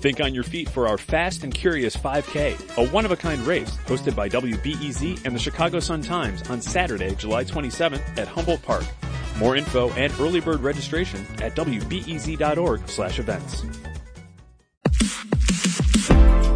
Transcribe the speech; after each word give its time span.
Think 0.00 0.20
on 0.20 0.32
your 0.32 0.44
feet 0.44 0.68
for 0.68 0.86
our 0.86 0.96
Fast 0.96 1.42
and 1.42 1.52
Curious 1.52 1.96
5K, 1.96 2.78
a 2.78 2.88
one-of-a-kind 2.90 3.40
race 3.40 3.76
hosted 3.78 4.14
by 4.14 4.28
WBEZ 4.28 5.24
and 5.24 5.34
the 5.34 5.40
Chicago 5.40 5.80
Sun-Times 5.80 6.48
on 6.48 6.62
Saturday, 6.62 7.16
July 7.16 7.44
27th 7.44 8.16
at 8.16 8.28
Humboldt 8.28 8.62
Park. 8.62 8.84
More 9.38 9.56
info 9.56 9.90
and 9.90 10.12
early 10.20 10.40
bird 10.40 10.60
registration 10.60 11.26
at 11.42 11.56
wbez.org 11.56 12.88
slash 12.88 13.18
events. 13.18 13.64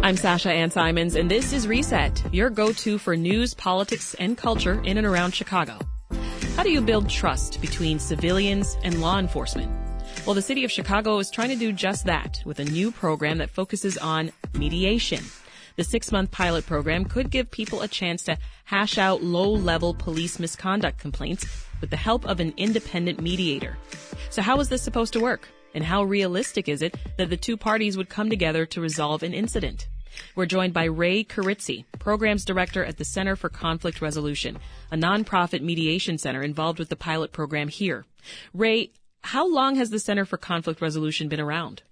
I'm 0.01 0.15
Sasha 0.15 0.51
Ann 0.51 0.71
Simons, 0.71 1.15
and 1.15 1.29
this 1.29 1.51
is 1.51 1.67
Reset, 1.67 2.23
your 2.33 2.49
go-to 2.49 2.97
for 2.97 3.17
news, 3.17 3.53
politics, 3.53 4.13
and 4.19 4.37
culture 4.37 4.81
in 4.85 4.97
and 4.97 5.05
around 5.05 5.33
Chicago. 5.33 5.77
How 6.55 6.63
do 6.63 6.71
you 6.71 6.79
build 6.79 7.09
trust 7.09 7.59
between 7.59 7.99
civilians 7.99 8.77
and 8.83 9.01
law 9.01 9.19
enforcement? 9.19 9.82
Well, 10.25 10.35
the 10.35 10.41
city 10.41 10.63
of 10.63 10.71
Chicago 10.71 11.17
is 11.17 11.29
trying 11.29 11.49
to 11.49 11.57
do 11.57 11.73
just 11.73 12.05
that 12.05 12.41
with 12.45 12.59
a 12.59 12.63
new 12.63 12.91
program 12.91 13.39
that 13.39 13.49
focuses 13.49 13.97
on 13.97 14.31
mediation. 14.53 15.21
The 15.75 15.83
six 15.83 16.13
month 16.13 16.31
pilot 16.31 16.65
program 16.65 17.03
could 17.03 17.29
give 17.29 17.51
people 17.51 17.81
a 17.81 17.89
chance 17.89 18.23
to 18.23 18.37
hash 18.63 18.97
out 18.97 19.21
low 19.21 19.51
level 19.51 19.93
police 19.93 20.39
misconduct 20.39 20.97
complaints 20.97 21.45
with 21.81 21.89
the 21.89 21.97
help 21.97 22.25
of 22.25 22.39
an 22.39 22.53
independent 22.55 23.21
mediator. 23.21 23.77
So 24.29 24.41
how 24.41 24.61
is 24.61 24.69
this 24.69 24.81
supposed 24.81 25.11
to 25.11 25.19
work? 25.19 25.49
And 25.75 25.83
how 25.83 26.03
realistic 26.03 26.69
is 26.69 26.81
it 26.81 26.95
that 27.17 27.29
the 27.29 27.35
two 27.35 27.57
parties 27.57 27.97
would 27.97 28.07
come 28.07 28.29
together 28.29 28.65
to 28.67 28.79
resolve 28.79 29.23
an 29.23 29.33
incident? 29.33 29.89
We're 30.35 30.45
joined 30.45 30.73
by 30.73 30.85
Ray 30.85 31.25
Carizzi, 31.25 31.83
Programs 31.99 32.45
Director 32.45 32.85
at 32.85 32.97
the 32.97 33.03
Center 33.03 33.35
for 33.35 33.49
Conflict 33.49 34.01
Resolution, 34.01 34.57
a 34.89 34.95
nonprofit 34.95 35.61
mediation 35.61 36.17
center 36.17 36.43
involved 36.43 36.79
with 36.79 36.87
the 36.87 36.95
pilot 36.95 37.33
program 37.33 37.67
here. 37.67 38.05
Ray, 38.53 38.91
how 39.23 39.51
long 39.51 39.75
has 39.75 39.89
the 39.89 39.99
Center 39.99 40.25
for 40.25 40.37
Conflict 40.37 40.81
Resolution 40.81 41.29
been 41.29 41.39
around? 41.39 41.83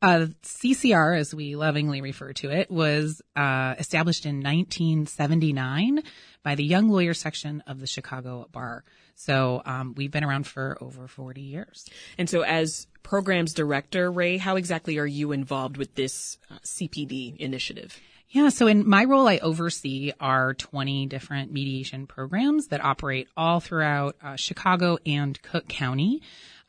Uh, 0.00 0.26
CCR, 0.44 1.18
as 1.18 1.34
we 1.34 1.56
lovingly 1.56 2.00
refer 2.00 2.32
to 2.34 2.50
it, 2.50 2.70
was 2.70 3.20
uh, 3.34 3.74
established 3.78 4.26
in 4.26 4.36
1979 4.36 6.02
by 6.44 6.54
the 6.54 6.62
Young 6.62 6.88
Lawyer 6.88 7.14
Section 7.14 7.64
of 7.66 7.80
the 7.80 7.86
Chicago 7.86 8.46
Bar. 8.52 8.84
So 9.16 9.60
um, 9.64 9.94
we've 9.96 10.12
been 10.12 10.22
around 10.22 10.46
for 10.46 10.78
over 10.80 11.08
40 11.08 11.40
years. 11.40 11.86
And 12.16 12.30
so, 12.30 12.42
as 12.42 12.86
programs 13.02 13.52
director, 13.52 14.12
Ray, 14.12 14.36
how 14.36 14.54
exactly 14.54 14.98
are 14.98 15.06
you 15.06 15.32
involved 15.32 15.76
with 15.76 15.96
this 15.96 16.38
uh, 16.48 16.58
CPD 16.64 17.36
initiative? 17.38 18.00
Yeah, 18.30 18.50
so 18.50 18.66
in 18.66 18.86
my 18.86 19.04
role, 19.04 19.26
I 19.26 19.38
oversee 19.38 20.12
our 20.20 20.52
20 20.52 21.06
different 21.06 21.50
mediation 21.50 22.06
programs 22.06 22.68
that 22.68 22.84
operate 22.84 23.26
all 23.36 23.58
throughout 23.58 24.16
uh, 24.22 24.36
Chicago 24.36 24.98
and 25.06 25.40
Cook 25.40 25.66
County. 25.66 26.20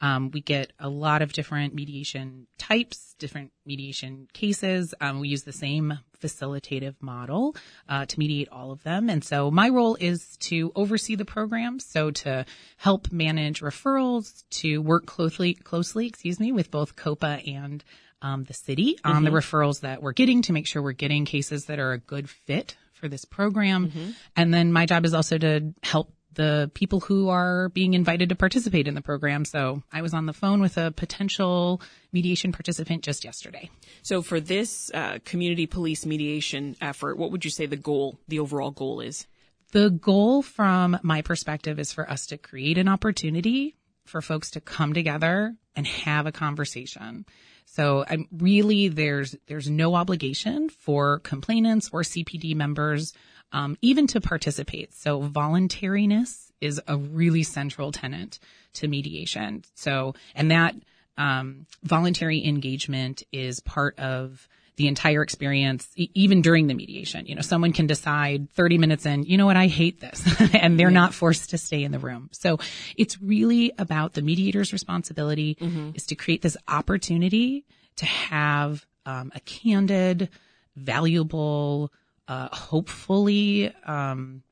Um, 0.01 0.31
we 0.31 0.41
get 0.41 0.71
a 0.79 0.89
lot 0.89 1.21
of 1.21 1.33
different 1.33 1.73
mediation 1.73 2.47
types, 2.57 3.15
different 3.19 3.51
mediation 3.65 4.27
cases. 4.33 4.93
Um, 5.01 5.19
we 5.19 5.29
use 5.29 5.43
the 5.43 5.51
same 5.51 5.99
facilitative 6.21 6.95
model 7.01 7.55
uh, 7.87 8.05
to 8.05 8.19
mediate 8.19 8.49
all 8.49 8.71
of 8.71 8.83
them. 8.83 9.09
And 9.09 9.23
so 9.23 9.49
my 9.51 9.69
role 9.69 9.95
is 9.99 10.37
to 10.37 10.71
oversee 10.75 11.15
the 11.15 11.25
program, 11.25 11.79
so 11.79 12.11
to 12.11 12.45
help 12.77 13.11
manage 13.11 13.61
referrals, 13.61 14.43
to 14.51 14.81
work 14.81 15.05
closely, 15.05 15.53
closely, 15.53 16.07
excuse 16.07 16.39
me, 16.39 16.51
with 16.51 16.71
both 16.71 16.95
COPA 16.95 17.41
and 17.47 17.83
um, 18.21 18.43
the 18.43 18.53
city 18.53 18.97
on 19.03 19.15
mm-hmm. 19.15 19.25
the 19.25 19.31
referrals 19.31 19.81
that 19.81 20.01
we're 20.01 20.13
getting 20.13 20.41
to 20.43 20.53
make 20.53 20.67
sure 20.67 20.81
we're 20.81 20.91
getting 20.91 21.25
cases 21.25 21.65
that 21.65 21.79
are 21.79 21.93
a 21.93 21.97
good 21.97 22.29
fit 22.29 22.75
for 22.93 23.07
this 23.07 23.25
program. 23.25 23.87
Mm-hmm. 23.87 24.11
And 24.35 24.53
then 24.53 24.73
my 24.73 24.85
job 24.85 25.05
is 25.05 25.13
also 25.13 25.37
to 25.37 25.73
help 25.83 26.11
the 26.33 26.69
people 26.73 26.99
who 26.99 27.29
are 27.29 27.69
being 27.69 27.93
invited 27.93 28.29
to 28.29 28.35
participate 28.35 28.87
in 28.87 28.93
the 28.93 29.01
program. 29.01 29.45
So 29.45 29.83
I 29.91 30.01
was 30.01 30.13
on 30.13 30.25
the 30.25 30.33
phone 30.33 30.61
with 30.61 30.77
a 30.77 30.91
potential 30.91 31.81
mediation 32.13 32.51
participant 32.51 33.03
just 33.03 33.23
yesterday. 33.23 33.69
So 34.03 34.21
for 34.21 34.39
this 34.39 34.91
uh, 34.93 35.19
community 35.25 35.65
police 35.65 36.05
mediation 36.05 36.75
effort, 36.81 37.17
what 37.17 37.31
would 37.31 37.43
you 37.43 37.51
say 37.51 37.65
the 37.65 37.75
goal, 37.75 38.19
the 38.27 38.39
overall 38.39 38.71
goal 38.71 39.01
is? 39.01 39.27
The 39.71 39.89
goal 39.89 40.41
from 40.41 40.99
my 41.03 41.21
perspective 41.21 41.79
is 41.79 41.93
for 41.93 42.09
us 42.09 42.27
to 42.27 42.37
create 42.37 42.77
an 42.77 42.87
opportunity 42.87 43.75
for 44.05 44.21
folks 44.21 44.51
to 44.51 44.61
come 44.61 44.93
together 44.93 45.55
and 45.75 45.85
have 45.85 46.25
a 46.25 46.31
conversation. 46.31 47.25
So 47.65 48.03
I'm 48.07 48.27
really 48.31 48.87
there's 48.87 49.35
there's 49.47 49.69
no 49.69 49.93
obligation 49.93 50.69
for 50.69 51.19
complainants 51.19 51.89
or 51.93 52.01
CPD 52.01 52.55
members 52.55 53.13
um, 53.51 53.77
even 53.81 54.07
to 54.07 54.21
participate. 54.21 54.93
So 54.93 55.21
voluntariness 55.21 56.51
is 56.61 56.81
a 56.87 56.97
really 56.97 57.43
central 57.43 57.91
tenet 57.91 58.39
to 58.73 58.87
mediation. 58.87 59.63
So, 59.75 60.15
and 60.35 60.51
that 60.51 60.75
um, 61.17 61.65
voluntary 61.83 62.45
engagement 62.45 63.23
is 63.31 63.59
part 63.59 63.97
of 63.99 64.47
the 64.77 64.87
entire 64.87 65.21
experience, 65.21 65.89
e- 65.97 66.09
even 66.13 66.41
during 66.41 66.67
the 66.67 66.73
mediation. 66.73 67.25
You 67.25 67.35
know, 67.35 67.41
someone 67.41 67.73
can 67.73 67.85
decide 67.85 68.49
30 68.51 68.77
minutes 68.77 69.05
in, 69.05 69.23
you 69.23 69.37
know 69.37 69.45
what, 69.45 69.57
I 69.57 69.67
hate 69.67 69.99
this, 69.99 70.25
and 70.53 70.79
they're 70.79 70.89
not 70.89 71.13
forced 71.13 71.49
to 71.49 71.57
stay 71.57 71.83
in 71.83 71.91
the 71.91 71.99
room. 71.99 72.29
So 72.31 72.59
it's 72.95 73.21
really 73.21 73.73
about 73.77 74.13
the 74.13 74.21
mediator's 74.21 74.71
responsibility 74.71 75.55
mm-hmm. 75.55 75.91
is 75.95 76.05
to 76.07 76.15
create 76.15 76.41
this 76.41 76.55
opportunity 76.69 77.65
to 77.97 78.05
have 78.05 78.85
um, 79.05 79.33
a 79.35 79.41
candid, 79.41 80.29
valuable, 80.77 81.91
uh, 82.29 82.47
hopefully 82.55 83.73
um, 83.85 84.43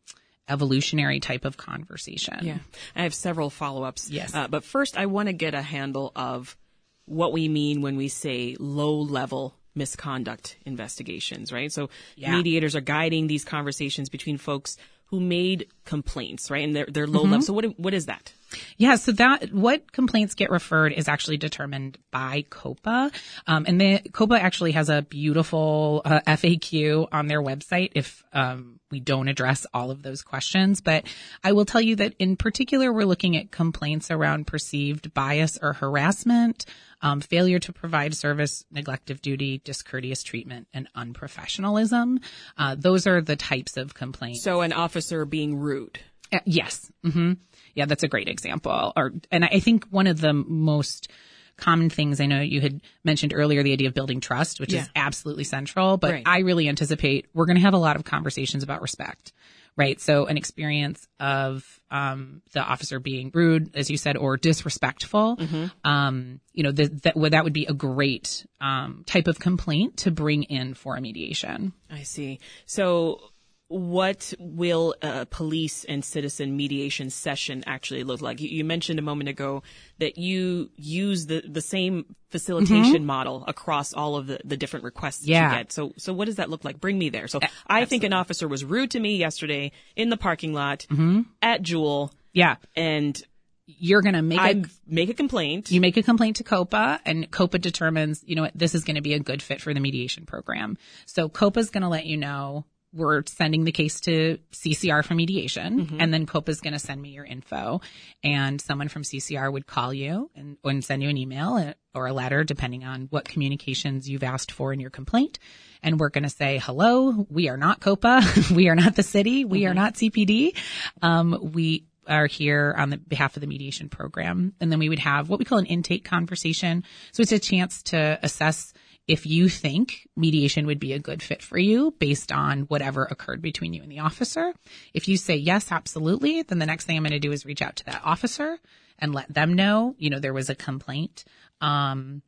evolutionary 0.50 1.20
type 1.20 1.46
of 1.46 1.56
conversation. 1.56 2.40
Yeah, 2.42 2.58
I 2.96 3.04
have 3.04 3.14
several 3.14 3.50
follow 3.50 3.84
ups. 3.84 4.10
Yes, 4.10 4.34
uh, 4.36 4.48
but 4.48 4.64
first 4.64 4.98
I 4.98 5.06
want 5.06 5.28
to 5.28 5.34
get 5.34 5.54
a 5.54 5.62
handle 5.62 6.12
of 6.16 6.58
what 7.06 7.32
we 7.32 7.48
mean 7.48 7.82
when 7.82 7.96
we 7.96 8.10
say 8.10 8.58
low 8.60 8.96
level 9.00 9.56
misconduct 9.76 10.58
investigations, 10.66 11.54
right? 11.54 11.72
So 11.72 11.90
yeah. 12.16 12.32
mediators 12.32 12.76
are 12.76 12.82
guiding 12.82 13.28
these 13.28 13.46
conversations 13.46 14.10
between 14.10 14.38
folks 14.38 14.78
who 15.08 15.20
made 15.20 15.68
complaints, 15.86 16.52
right? 16.52 16.64
And 16.64 16.76
they're, 16.76 16.88
they're 16.88 17.08
low 17.08 17.22
mm-hmm. 17.22 17.32
level. 17.32 17.46
So 17.46 17.54
what, 17.54 17.80
what 17.80 17.94
is 17.94 18.06
that? 18.08 18.34
Yeah, 18.78 18.96
so 18.96 19.12
that 19.14 19.54
what 19.54 19.92
complaints 19.92 20.34
get 20.34 20.50
referred 20.50 20.94
is 20.94 21.08
actually 21.10 21.38
determined 21.38 21.98
by 22.12 22.46
COPA, 22.50 23.12
um, 23.46 23.66
and 23.68 23.80
the 23.80 24.00
COPA 24.14 24.42
actually 24.42 24.72
has 24.72 24.90
a 24.90 25.02
beautiful 25.02 26.02
uh, 26.06 26.22
FAQ 26.26 27.10
on 27.12 27.28
their 27.28 27.42
website. 27.42 27.92
If 27.96 28.24
um, 28.32 28.77
we 28.92 29.00
don't 29.00 29.28
address 29.28 29.66
all 29.74 29.92
of 29.92 30.02
those 30.02 30.22
questions, 30.22 30.82
but 30.82 31.06
I 31.44 31.52
will 31.52 31.66
tell 31.66 31.82
you 31.82 31.98
that 31.98 32.14
in 32.20 32.38
particular, 32.38 32.92
we're 32.92 33.06
looking 33.06 33.36
at 33.36 33.52
complaints 33.52 34.10
around 34.12 34.48
perceived 34.48 35.14
bias 35.14 35.58
or 35.62 35.74
harassment, 35.74 36.66
um, 37.02 37.22
failure 37.22 37.60
to 37.60 37.74
provide 37.74 38.16
service, 38.16 38.66
neglect 38.72 39.10
of 39.10 39.22
duty, 39.22 39.62
discourteous 39.64 40.24
treatment, 40.24 40.68
and 40.74 40.88
unprofessionalism. 40.96 42.20
Uh, 42.58 42.76
those 42.78 43.08
are 43.08 43.22
the 43.22 43.36
types 43.36 43.78
of 43.78 43.94
complaints. 43.94 44.44
So, 44.44 44.62
an 44.62 44.74
officer 44.74 45.26
being 45.26 45.58
rude. 45.58 46.00
Uh, 46.32 46.40
yes. 46.46 46.92
Mm-hmm. 47.06 47.34
Yeah, 47.76 47.86
that's 47.86 48.04
a 48.04 48.08
great 48.08 48.28
example. 48.28 48.94
Or, 48.96 49.14
and 49.32 49.46
I 49.46 49.60
think 49.60 49.86
one 49.90 50.08
of 50.08 50.20
the 50.20 50.34
most 50.34 51.10
common 51.58 51.90
things 51.90 52.22
I 52.22 52.28
know 52.28 52.40
you 52.40 52.62
had 52.62 52.82
mentioned 53.04 53.34
earlier, 53.36 53.64
the 53.64 53.74
idea 53.74 53.88
of 53.88 53.94
building 53.94 54.22
trust, 54.22 54.60
which 54.60 54.74
yeah. 54.74 54.82
is 54.82 54.90
absolutely 54.96 55.44
central, 55.44 55.98
but 55.98 56.12
right. 56.12 56.24
I 56.26 56.40
really 56.40 56.70
anticipate 56.70 57.26
we're 57.34 57.46
going 57.46 57.58
to 57.58 57.64
have 57.64 57.74
a 57.74 57.80
lot 57.80 57.96
of 57.96 58.06
conversations 58.06 58.64
about 58.64 58.82
respect, 58.82 59.34
right? 59.76 60.00
So 60.00 60.28
an 60.28 60.38
experience 60.38 61.08
of, 61.20 61.66
um, 61.90 62.42
the 62.54 62.62
officer 62.62 63.00
being 63.00 63.32
rude, 63.34 63.76
as 63.76 63.90
you 63.90 63.98
said, 63.98 64.18
or 64.18 64.38
disrespectful, 64.38 65.38
mm-hmm. 65.38 65.66
um, 65.90 66.40
you 66.54 66.64
know, 66.64 66.72
that, 66.72 67.04
that, 67.04 67.32
that 67.32 67.44
would 67.44 67.54
be 67.54 67.66
a 67.66 67.74
great, 67.74 68.46
um, 68.62 69.04
type 69.08 69.28
of 69.28 69.40
complaint 69.40 69.98
to 69.98 70.12
bring 70.12 70.44
in 70.44 70.74
for 70.74 70.96
a 70.96 71.02
mediation. 71.02 71.74
I 71.90 72.04
see. 72.04 72.40
So, 72.66 73.32
what 73.70 74.34
will 74.40 74.96
a 75.02 75.26
police 75.26 75.84
and 75.84 76.04
citizen 76.04 76.56
mediation 76.56 77.10
session 77.10 77.64
actually 77.68 78.04
look 78.04 78.22
like? 78.22 78.40
You, 78.40 78.64
mentioned 78.64 79.00
a 79.00 79.02
moment 79.02 79.30
ago 79.30 79.64
that 80.00 80.18
you 80.18 80.70
use 80.76 81.26
the, 81.26 81.44
the 81.46 81.62
same 81.62 82.06
facilitation 82.30 82.94
mm-hmm. 82.94 83.06
model 83.06 83.44
across 83.48 83.94
all 83.94 84.16
of 84.16 84.28
the, 84.28 84.40
the 84.46 84.58
different 84.58 84.86
requests 84.86 85.26
yeah. 85.26 85.52
you 85.52 85.58
get. 85.58 85.72
So, 85.72 85.94
so 85.98 86.14
what 86.14 86.26
does 86.26 86.36
that 86.38 86.50
look 86.50 86.64
like? 86.64 86.80
Bring 86.80 86.98
me 86.98 87.10
there. 87.10 87.28
So 87.28 87.40
I 87.66 87.86
think 87.86 88.04
an 88.04 88.14
officer 88.14 88.48
was 88.48 88.64
rude 88.64 88.92
to 88.92 89.00
me 89.00 89.18
yesterday 89.18 89.72
in 89.96 90.10
the 90.10 90.18
parking 90.18 90.54
lot 90.54 90.86
mm-hmm. 90.90 91.22
at 91.42 91.62
Jewel. 91.62 92.14
Yeah. 92.34 92.56
And 92.76 93.22
you're 93.66 94.02
going 94.02 94.16
to 94.16 94.22
make 94.22 94.40
I 94.40 94.50
a 94.52 94.64
make 94.88 95.10
a 95.10 95.14
complaint. 95.14 95.72
you 95.72 95.82
make 95.82 95.98
a 95.98 96.04
complaint 96.04 96.38
to 96.38 96.44
COPA 96.44 97.02
and 97.06 97.30
COPA 97.30 97.60
determines, 97.60 98.24
you 98.26 98.36
know 98.36 98.44
what, 98.44 98.54
this 98.56 98.74
is 98.74 98.86
going 98.86 98.96
to 98.96 99.02
be 99.02 99.14
a 99.14 99.20
good 99.20 99.42
fit 99.42 99.62
for 99.62 99.74
the 99.74 99.82
mediation 99.82 100.26
program. 100.26 100.78
So 101.06 101.28
COPA 101.28 101.60
is 101.60 101.70
going 101.70 101.82
to 101.82 101.90
let 101.90 102.06
you 102.06 102.16
know 102.16 102.64
we're 102.94 103.24
sending 103.26 103.64
the 103.64 103.72
case 103.72 104.00
to 104.02 104.40
CCR 104.52 105.04
for 105.04 105.14
mediation 105.14 105.86
mm-hmm. 105.86 106.02
and 106.02 106.14
then 106.14 106.26
COPA 106.26 106.52
is 106.52 106.62
going 106.62 106.74
to 106.74 106.80
send 106.80 107.02
me 107.02 107.10
your 107.10 107.26
info 107.26 107.82
and 108.24 108.62
someone 108.62 108.88
from 108.88 109.04
CCR 109.04 109.52
would 109.52 109.68
call 109.68 109.94
you 109.94 110.32
and, 110.36 110.58
and 110.64 110.84
send 110.84 111.04
you 111.04 111.10
an 111.10 111.18
email 111.18 111.56
uh, 111.56 111.74
or 111.94 112.08
a 112.08 112.14
letter 112.14 112.44
depending 112.44 112.86
on 112.86 113.08
what 113.10 113.26
communications 113.26 114.10
you've 114.10 114.24
asked 114.24 114.52
for 114.52 114.72
in 114.72 114.80
your 114.80 114.90
complaint. 114.90 115.40
And 115.84 116.00
we're 116.00 116.10
going 116.10 116.24
to 116.24 116.30
say, 116.30 116.60
hello, 116.64 117.28
we 117.30 117.50
are 117.50 117.58
not 117.58 117.82
COPA. 117.82 118.22
we 118.54 118.70
are 118.70 118.76
not 118.76 118.96
the 118.96 119.04
city. 119.04 119.46
We 119.46 119.66
are 119.66 119.70
mm-hmm. 119.70 119.78
not 119.78 119.94
CPD. 119.96 120.58
Um, 121.02 121.52
we 121.54 121.86
are 122.08 122.28
here 122.28 122.74
on 122.78 122.90
the 122.90 122.98
behalf 122.98 123.36
of 123.36 123.42
the 123.42 123.48
mediation 123.48 123.90
program. 123.90 124.54
And 124.60 124.72
then 124.72 124.80
we 124.80 124.90
would 124.90 125.00
have 125.00 125.30
what 125.30 125.40
we 125.40 125.46
call 125.46 125.58
an 125.58 125.66
intake 125.66 126.06
conversation. 126.06 126.84
So 127.12 127.22
it's 127.22 127.32
a 127.32 127.40
chance 127.40 127.84
to 127.84 128.18
assess 128.24 128.74
if 129.08 129.26
you 129.26 129.48
think 129.48 130.08
mediation 130.16 130.66
would 130.68 130.80
be 130.80 130.94
a 130.94 131.00
good 131.00 131.24
fit 131.24 131.42
for 131.42 131.58
you 131.58 131.96
based 131.98 132.32
on 132.32 132.62
whatever 132.62 133.06
occurred 133.06 133.42
between 133.42 133.74
you 133.74 133.82
and 133.82 133.92
the 133.92 134.00
officer. 134.00 134.54
If 134.94 135.08
you 135.08 135.16
say 135.18 135.36
yes, 135.36 135.72
absolutely, 135.72 136.42
then 136.44 136.60
the 136.60 136.66
next 136.66 136.86
thing 136.86 136.98
I'm 136.98 137.04
going 137.04 137.12
to 137.12 137.20
do 137.20 137.32
is 137.32 137.46
reach 137.46 137.62
out 137.62 137.78
to 137.78 137.86
that 137.86 138.02
officer 138.04 138.58
and 139.00 139.16
let 139.16 139.34
them 139.34 139.54
know, 139.54 139.96
you 139.98 140.10
know, 140.10 140.20
there 140.20 140.34
was 140.34 140.50
a 140.50 140.56
complaint, 140.56 141.24
um, 141.62 142.22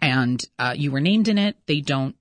and, 0.00 0.44
uh, 0.58 0.74
you 0.76 0.90
were 0.90 1.00
named 1.00 1.28
in 1.28 1.38
it. 1.38 1.56
They 1.66 1.80
don't, 1.80 2.16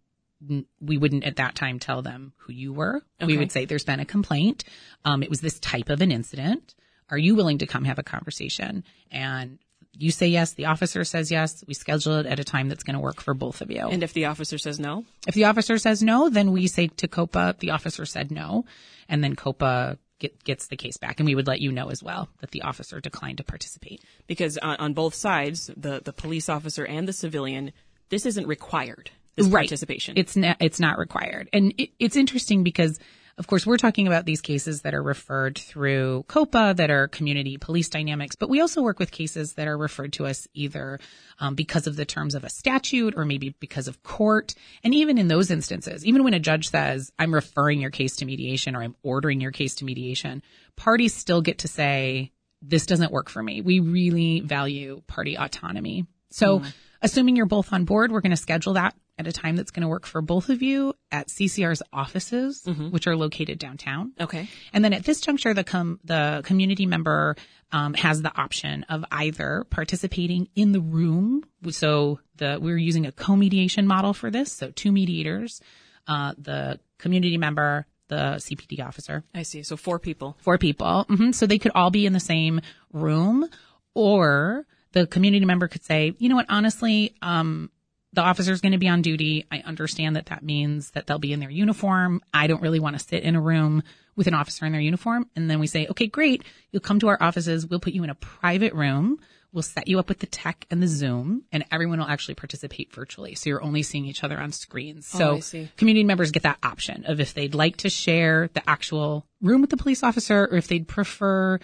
we 0.82 0.98
wouldn't 0.98 1.24
at 1.24 1.38
that 1.38 1.56
time 1.56 1.80
tell 1.80 2.02
them 2.02 2.34
who 2.38 2.54
you 2.54 2.74
were. 2.74 3.02
We 3.26 3.38
would 3.38 3.52
say 3.52 3.66
there's 3.66 3.86
been 3.86 4.02
a 4.02 4.06
complaint. 4.06 4.66
Um, 5.06 5.24
it 5.24 5.30
was 5.30 5.40
this 5.40 5.58
type 5.60 5.90
of 5.90 6.02
an 6.02 6.12
incident. 6.12 6.76
Are 7.10 7.18
you 7.18 7.34
willing 7.34 7.60
to 7.60 7.66
come 7.66 7.86
have 7.86 8.00
a 8.00 8.04
conversation? 8.04 8.84
And 9.10 9.60
you 9.98 10.12
say 10.12 10.28
yes, 10.28 10.54
the 10.54 10.66
officer 10.66 11.04
says 11.04 11.30
yes. 11.32 11.64
We 11.68 11.74
schedule 11.74 12.16
it 12.18 12.26
at 12.26 12.40
a 12.40 12.44
time 12.44 12.68
that's 12.70 12.84
going 12.84 12.96
to 12.96 13.00
work 13.00 13.22
for 13.22 13.34
both 13.34 13.62
of 13.62 13.70
you. 13.72 13.88
and 13.88 14.04
if 14.04 14.14
the 14.14 14.26
officer 14.26 14.58
says 14.58 14.80
no, 14.80 15.06
If 15.28 15.36
the 15.36 15.46
officer 15.46 15.78
says 15.78 16.02
no, 16.02 16.30
then 16.30 16.52
we 16.52 16.68
say 16.68 16.88
to 16.88 17.08
COPA, 17.08 17.56
the 17.60 17.72
officer 17.72 18.06
said 18.06 18.32
no, 18.32 18.66
and 19.08 19.24
then 19.24 19.36
COPA 19.36 19.98
get, 20.20 20.44
gets 20.44 20.68
the 20.68 20.78
case 20.78 20.98
back, 20.98 21.20
and 21.20 21.28
we 21.28 21.36
would 21.36 21.48
let 21.48 21.62
you 21.62 21.72
know 21.72 21.90
as 21.90 22.02
well 22.02 22.30
that 22.42 22.52
the 22.52 22.64
officer 22.64 23.00
declined 23.00 23.38
to 23.38 23.44
participate. 23.44 24.02
because 24.28 24.58
on, 24.58 24.78
on 24.78 24.94
both 24.94 25.14
sides, 25.14 25.70
the 25.78 26.02
the 26.04 26.14
police 26.14 26.50
officer 26.50 26.86
and 26.86 27.08
the 27.08 27.14
civilian, 27.14 27.72
this 28.10 28.26
isn't 28.26 28.48
required. 28.48 29.12
This 29.36 29.48
Right. 29.48 29.62
participation. 29.64 30.16
It's 30.18 30.36
not, 30.36 30.58
it's 30.60 30.80
not 30.80 30.98
required, 31.00 31.50
and 31.54 31.74
it, 31.78 31.90
it's 32.00 32.16
interesting 32.16 32.64
because. 32.64 33.00
Of 33.36 33.48
course, 33.48 33.66
we're 33.66 33.78
talking 33.78 34.06
about 34.06 34.26
these 34.26 34.42
cases 34.42 34.82
that 34.82 34.94
are 34.94 35.02
referred 35.02 35.58
through 35.58 36.26
COPA 36.28 36.76
that 36.78 36.92
are 36.92 37.08
community 37.08 37.58
police 37.58 37.90
dynamics, 37.90 38.36
but 38.36 38.48
we 38.48 38.62
also 38.62 38.84
work 38.84 39.00
with 39.00 39.10
cases 39.10 39.54
that 39.54 39.68
are 39.68 39.78
referred 39.78 40.14
to 40.14 40.28
us 40.28 40.48
either 40.54 41.00
um, 41.40 41.56
because 41.56 41.88
of 41.88 41.96
the 41.96 42.06
terms 42.06 42.36
of 42.36 42.44
a 42.44 42.50
statute 42.50 43.16
or 43.18 43.26
maybe 43.26 43.56
because 43.60 43.88
of 43.88 44.04
court. 44.04 44.54
And 44.84 44.94
even 44.94 45.18
in 45.18 45.30
those 45.30 45.50
instances, 45.50 46.06
even 46.06 46.24
when 46.24 46.36
a 46.36 46.40
judge 46.40 46.70
says, 46.70 47.12
I'm 47.18 47.34
referring 47.34 47.82
your 47.82 47.90
case 47.90 48.18
to 48.18 48.26
mediation 48.26 48.76
or 48.76 48.84
I'm 48.84 48.96
ordering 49.02 49.42
your 49.42 49.52
case 49.52 49.76
to 49.76 49.86
mediation, 49.86 50.44
parties 50.76 51.16
still 51.16 51.42
get 51.42 51.60
to 51.60 51.68
say, 51.68 52.32
this 52.62 52.86
doesn't 52.86 53.12
work 53.12 53.30
for 53.30 53.42
me. 53.42 53.62
We 53.62 53.80
really 53.80 54.42
value 54.42 55.02
party 55.08 55.38
autonomy. 55.38 56.06
So 56.30 56.62
assuming 57.04 57.36
you're 57.36 57.46
both 57.46 57.72
on 57.74 57.86
board, 57.86 58.12
we're 58.12 58.22
going 58.22 58.32
to 58.32 58.38
schedule 58.38 58.74
that 58.74 58.96
at 59.20 59.28
a 59.28 59.32
time 59.32 59.56
that's 59.56 59.70
going 59.70 59.84
to 59.84 59.88
work 59.88 60.08
for 60.08 60.22
both 60.24 60.50
of 60.50 60.64
you 60.64 60.96
at 61.12 61.28
CCR's 61.28 61.84
offices, 61.94 62.66
which 62.90 63.06
are 63.06 63.16
located 63.16 63.60
downtown. 63.60 64.14
okay. 64.20 64.48
And 64.74 64.84
then 64.84 64.92
at 64.94 65.04
this 65.04 65.22
juncture, 65.22 65.54
the 65.54 65.64
com- 65.64 66.00
the 66.04 66.42
community 66.44 66.88
member 66.88 67.36
um, 67.72 67.94
has 67.94 68.22
the 68.24 68.36
option 68.36 68.84
of 68.90 69.06
either 69.12 69.66
participating 69.70 70.48
in 70.56 70.72
the 70.72 70.80
room. 70.82 71.44
So 71.70 72.20
the 72.38 72.58
we're 72.60 72.78
using 72.78 73.06
a 73.06 73.12
co-mediation 73.12 73.86
model 73.86 74.14
for 74.14 74.32
this. 74.32 74.52
So 74.52 74.72
two 74.72 74.92
mediators, 74.92 75.62
uh, 76.08 76.34
the 76.38 76.80
community 76.98 77.38
member, 77.38 77.86
the 78.08 78.36
CPD 78.38 78.84
officer, 78.86 79.24
I 79.36 79.44
see. 79.44 79.62
So 79.64 79.78
four 79.78 80.00
people. 80.00 80.38
four 80.40 80.58
people. 80.58 81.04
hmm 81.08 81.32
So 81.32 81.46
they 81.46 81.60
could 81.60 81.72
all 81.76 81.92
be 81.92 82.06
in 82.08 82.14
the 82.14 82.20
same 82.20 82.62
room, 82.92 83.48
or 83.94 84.66
the 84.94 85.06
community 85.08 85.46
member 85.46 85.68
could 85.68 85.84
say, 85.84 86.16
you 86.18 86.30
know 86.30 86.36
what, 86.36 86.46
honestly, 86.50 87.16
um, 87.22 87.70
the 88.14 88.22
officer's 88.22 88.62
going 88.62 88.74
to 88.74 88.78
be 88.78 88.88
on 88.88 89.02
duty. 89.02 89.46
I 89.52 89.60
understand 89.66 90.16
that 90.16 90.28
that 90.28 90.44
means 90.44 90.92
that 90.92 91.08
they'll 91.08 91.20
be 91.20 91.34
in 91.34 91.40
their 91.40 91.50
uniform. 91.50 92.22
I 92.34 92.48
don't 92.48 92.62
really 92.62 92.80
want 92.80 92.98
to 92.98 93.04
sit 93.04 93.24
in 93.24 93.36
a 93.36 93.42
room 93.42 93.84
with 94.16 94.28
an 94.28 94.36
officer 94.36 94.66
in 94.66 94.72
their 94.72 94.82
uniform. 94.82 95.28
And 95.36 95.50
then 95.50 95.60
we 95.60 95.66
say, 95.66 95.88
okay, 95.88 96.06
great. 96.06 96.44
You'll 96.72 96.82
come 96.82 97.00
to 97.00 97.08
our 97.08 97.18
offices. 97.20 97.66
We'll 97.66 97.80
put 97.80 97.94
you 97.94 98.04
in 98.04 98.12
a 98.12 98.16
private 98.16 98.74
room. 98.74 99.20
We'll 99.52 99.64
set 99.64 99.88
you 99.88 100.00
up 100.00 100.10
with 100.10 100.20
the 100.20 100.28
tech 100.28 100.66
and 100.72 100.82
the 100.82 100.88
Zoom 100.88 101.44
and 101.52 101.64
everyone 101.72 102.00
will 102.00 102.08
actually 102.08 102.36
participate 102.36 102.92
virtually. 102.94 103.36
So 103.36 103.50
you're 103.50 103.64
only 103.64 103.84
seeing 103.84 104.06
each 104.06 104.24
other 104.24 104.40
on 104.40 104.52
screens. 104.52 105.10
Oh, 105.14 105.18
So 105.18 105.68
community 105.78 106.04
members 106.04 106.32
get 106.32 106.44
that 106.44 106.58
option 106.64 107.06
of 107.06 107.20
if 107.20 107.34
they'd 107.34 107.54
like 107.54 107.78
to 107.78 107.90
share 107.90 108.50
the 108.54 108.68
actual 108.68 109.28
room 109.42 109.62
with 109.62 109.70
the 109.70 109.78
police 109.78 110.04
officer 110.04 110.48
or 110.52 110.58
if 110.58 110.68
they'd 110.68 110.88
prefer 110.88 111.60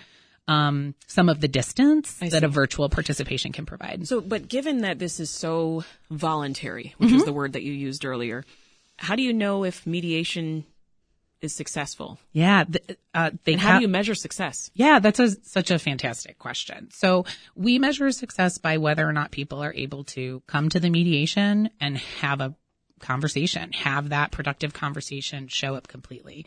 um, 0.49 0.95
some 1.07 1.29
of 1.29 1.39
the 1.41 1.47
distance 1.47 2.13
that 2.33 2.43
a 2.43 2.47
virtual 2.47 2.89
participation 2.89 3.51
can 3.51 3.65
provide. 3.65 4.07
So, 4.07 4.19
but 4.19 4.47
given 4.47 4.81
that 4.81 4.97
this 4.99 5.19
is 5.19 5.29
so 5.29 5.83
voluntary, 6.09 6.93
which 6.97 7.07
Mm-hmm. 7.09 7.15
was 7.15 7.25
the 7.25 7.33
word 7.33 7.53
that 7.53 7.63
you 7.63 7.71
used 7.71 8.03
earlier, 8.03 8.43
how 8.97 9.15
do 9.15 9.21
you 9.23 9.31
know 9.33 9.63
if 9.63 9.85
mediation 9.85 10.65
is 11.41 11.53
successful? 11.55 12.17
yeah, 12.33 12.65
th- 12.65 12.97
uh, 13.13 13.31
they 13.45 13.53
And 13.53 13.61
how 13.61 13.69
have- 13.73 13.79
do 13.79 13.83
you 13.83 13.87
measure 13.87 14.15
success? 14.15 14.71
Yeah, 14.73 14.99
that's 14.99 15.19
a, 15.19 15.29
such 15.45 15.71
a 15.71 15.79
fantastic 15.79 16.37
question. 16.37 16.89
So 16.91 17.25
we 17.55 17.79
measure 17.79 18.11
success 18.11 18.57
by 18.57 18.77
whether 18.77 19.07
or 19.07 19.13
not 19.13 19.31
people 19.31 19.63
are 19.63 19.73
able 19.73 20.03
to 20.15 20.41
come 20.47 20.67
to 20.69 20.79
the 20.81 20.89
mediation 20.89 21.69
and 21.79 21.97
have 22.21 22.41
a 22.41 22.55
conversation, 22.99 23.71
have 23.73 24.09
that 24.09 24.31
productive 24.31 24.73
conversation 24.73 25.47
show 25.47 25.75
up 25.75 25.87
completely. 25.87 26.45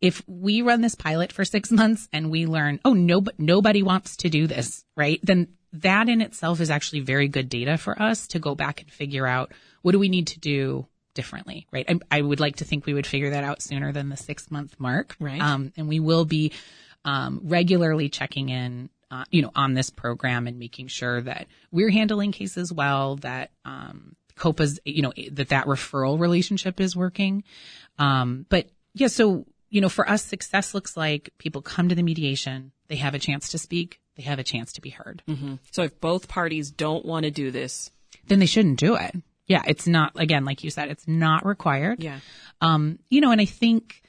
If 0.00 0.22
we 0.26 0.62
run 0.62 0.80
this 0.80 0.94
pilot 0.94 1.32
for 1.32 1.44
six 1.44 1.70
months 1.70 2.08
and 2.12 2.30
we 2.30 2.46
learn, 2.46 2.80
oh, 2.84 2.94
no, 2.94 3.24
nobody 3.38 3.82
wants 3.82 4.16
to 4.18 4.28
do 4.28 4.46
this, 4.46 4.84
right? 4.96 5.20
Then 5.22 5.48
that 5.72 6.08
in 6.08 6.20
itself 6.20 6.60
is 6.60 6.70
actually 6.70 7.00
very 7.00 7.28
good 7.28 7.48
data 7.48 7.78
for 7.78 8.00
us 8.00 8.26
to 8.28 8.38
go 8.38 8.54
back 8.54 8.80
and 8.80 8.90
figure 8.90 9.26
out 9.26 9.52
what 9.82 9.92
do 9.92 9.98
we 9.98 10.08
need 10.08 10.28
to 10.28 10.40
do 10.40 10.86
differently, 11.14 11.66
right? 11.72 11.84
I, 11.88 12.18
I 12.18 12.22
would 12.22 12.40
like 12.40 12.56
to 12.56 12.64
think 12.64 12.86
we 12.86 12.94
would 12.94 13.06
figure 13.06 13.30
that 13.30 13.44
out 13.44 13.62
sooner 13.62 13.92
than 13.92 14.08
the 14.08 14.16
six 14.16 14.50
month 14.50 14.78
mark. 14.78 15.16
Right. 15.20 15.40
Um, 15.40 15.72
and 15.76 15.88
we 15.88 16.00
will 16.00 16.24
be 16.24 16.52
um, 17.04 17.40
regularly 17.44 18.08
checking 18.08 18.48
in, 18.48 18.90
uh, 19.10 19.24
you 19.30 19.42
know, 19.42 19.50
on 19.54 19.74
this 19.74 19.90
program 19.90 20.46
and 20.46 20.58
making 20.58 20.88
sure 20.88 21.20
that 21.20 21.46
we're 21.70 21.90
handling 21.90 22.32
cases 22.32 22.72
well, 22.72 23.16
that 23.16 23.50
um, 23.64 24.16
COPA's, 24.40 24.80
you 24.84 25.02
know, 25.02 25.12
that 25.32 25.50
that 25.50 25.66
referral 25.66 26.18
relationship 26.18 26.80
is 26.80 26.96
working. 26.96 27.44
Um, 27.98 28.46
but 28.48 28.68
yeah, 28.94 29.06
so 29.08 29.46
you 29.68 29.80
know, 29.80 29.88
for 29.88 30.08
us, 30.08 30.24
success 30.24 30.74
looks 30.74 30.96
like 30.96 31.30
people 31.38 31.62
come 31.62 31.88
to 31.90 31.94
the 31.94 32.02
mediation, 32.02 32.72
they 32.88 32.96
have 32.96 33.14
a 33.14 33.20
chance 33.20 33.50
to 33.50 33.58
speak, 33.58 34.00
they 34.16 34.24
have 34.24 34.40
a 34.40 34.42
chance 34.42 34.72
to 34.72 34.80
be 34.80 34.90
heard. 34.90 35.22
So, 35.70 35.84
if 35.84 36.00
both 36.00 36.26
parties 36.26 36.72
don't 36.72 37.04
want 37.06 37.22
to 37.24 37.30
do 37.30 37.52
this, 37.52 37.90
Then 38.26 38.40
they 38.40 38.46
shouldn't 38.46 38.80
do 38.80 38.96
it. 38.96 39.14
Yeah, 39.46 39.62
it's 39.66 39.86
not 39.86 40.12
again, 40.16 40.44
like 40.44 40.64
you 40.64 40.70
said, 40.70 40.88
it's 40.88 41.06
not 41.06 41.46
required. 41.46 42.02
yeah, 42.02 42.18
Um, 42.60 42.98
you 43.10 43.20
know, 43.20 43.30
and 43.30 43.40
I 43.40 43.44
think 43.44 44.02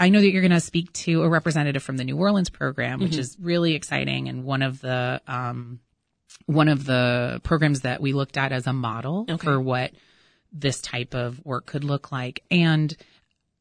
I 0.00 0.08
know 0.08 0.20
that 0.20 0.30
you're 0.30 0.42
going 0.42 0.50
to 0.52 0.60
speak 0.60 0.92
to 1.04 1.22
a 1.22 1.28
representative 1.28 1.82
from 1.82 1.96
the 1.98 2.04
New 2.04 2.16
Orleans 2.16 2.50
program, 2.50 3.00
which 3.00 3.16
is 3.18 3.36
really 3.40 3.74
exciting 3.74 4.28
and 4.28 4.44
one 4.44 4.62
of 4.62 4.80
the 4.80 5.20
um, 5.28 5.78
one 6.46 6.68
of 6.68 6.84
the 6.84 7.40
programs 7.42 7.82
that 7.82 8.00
we 8.00 8.12
looked 8.12 8.36
at 8.36 8.52
as 8.52 8.66
a 8.66 8.72
model 8.72 9.26
Okay. 9.28 9.44
for 9.44 9.60
what 9.60 9.92
this 10.52 10.80
type 10.80 11.14
of 11.14 11.44
work 11.44 11.66
could 11.66 11.84
look 11.84 12.10
like. 12.10 12.42
And 12.50 12.96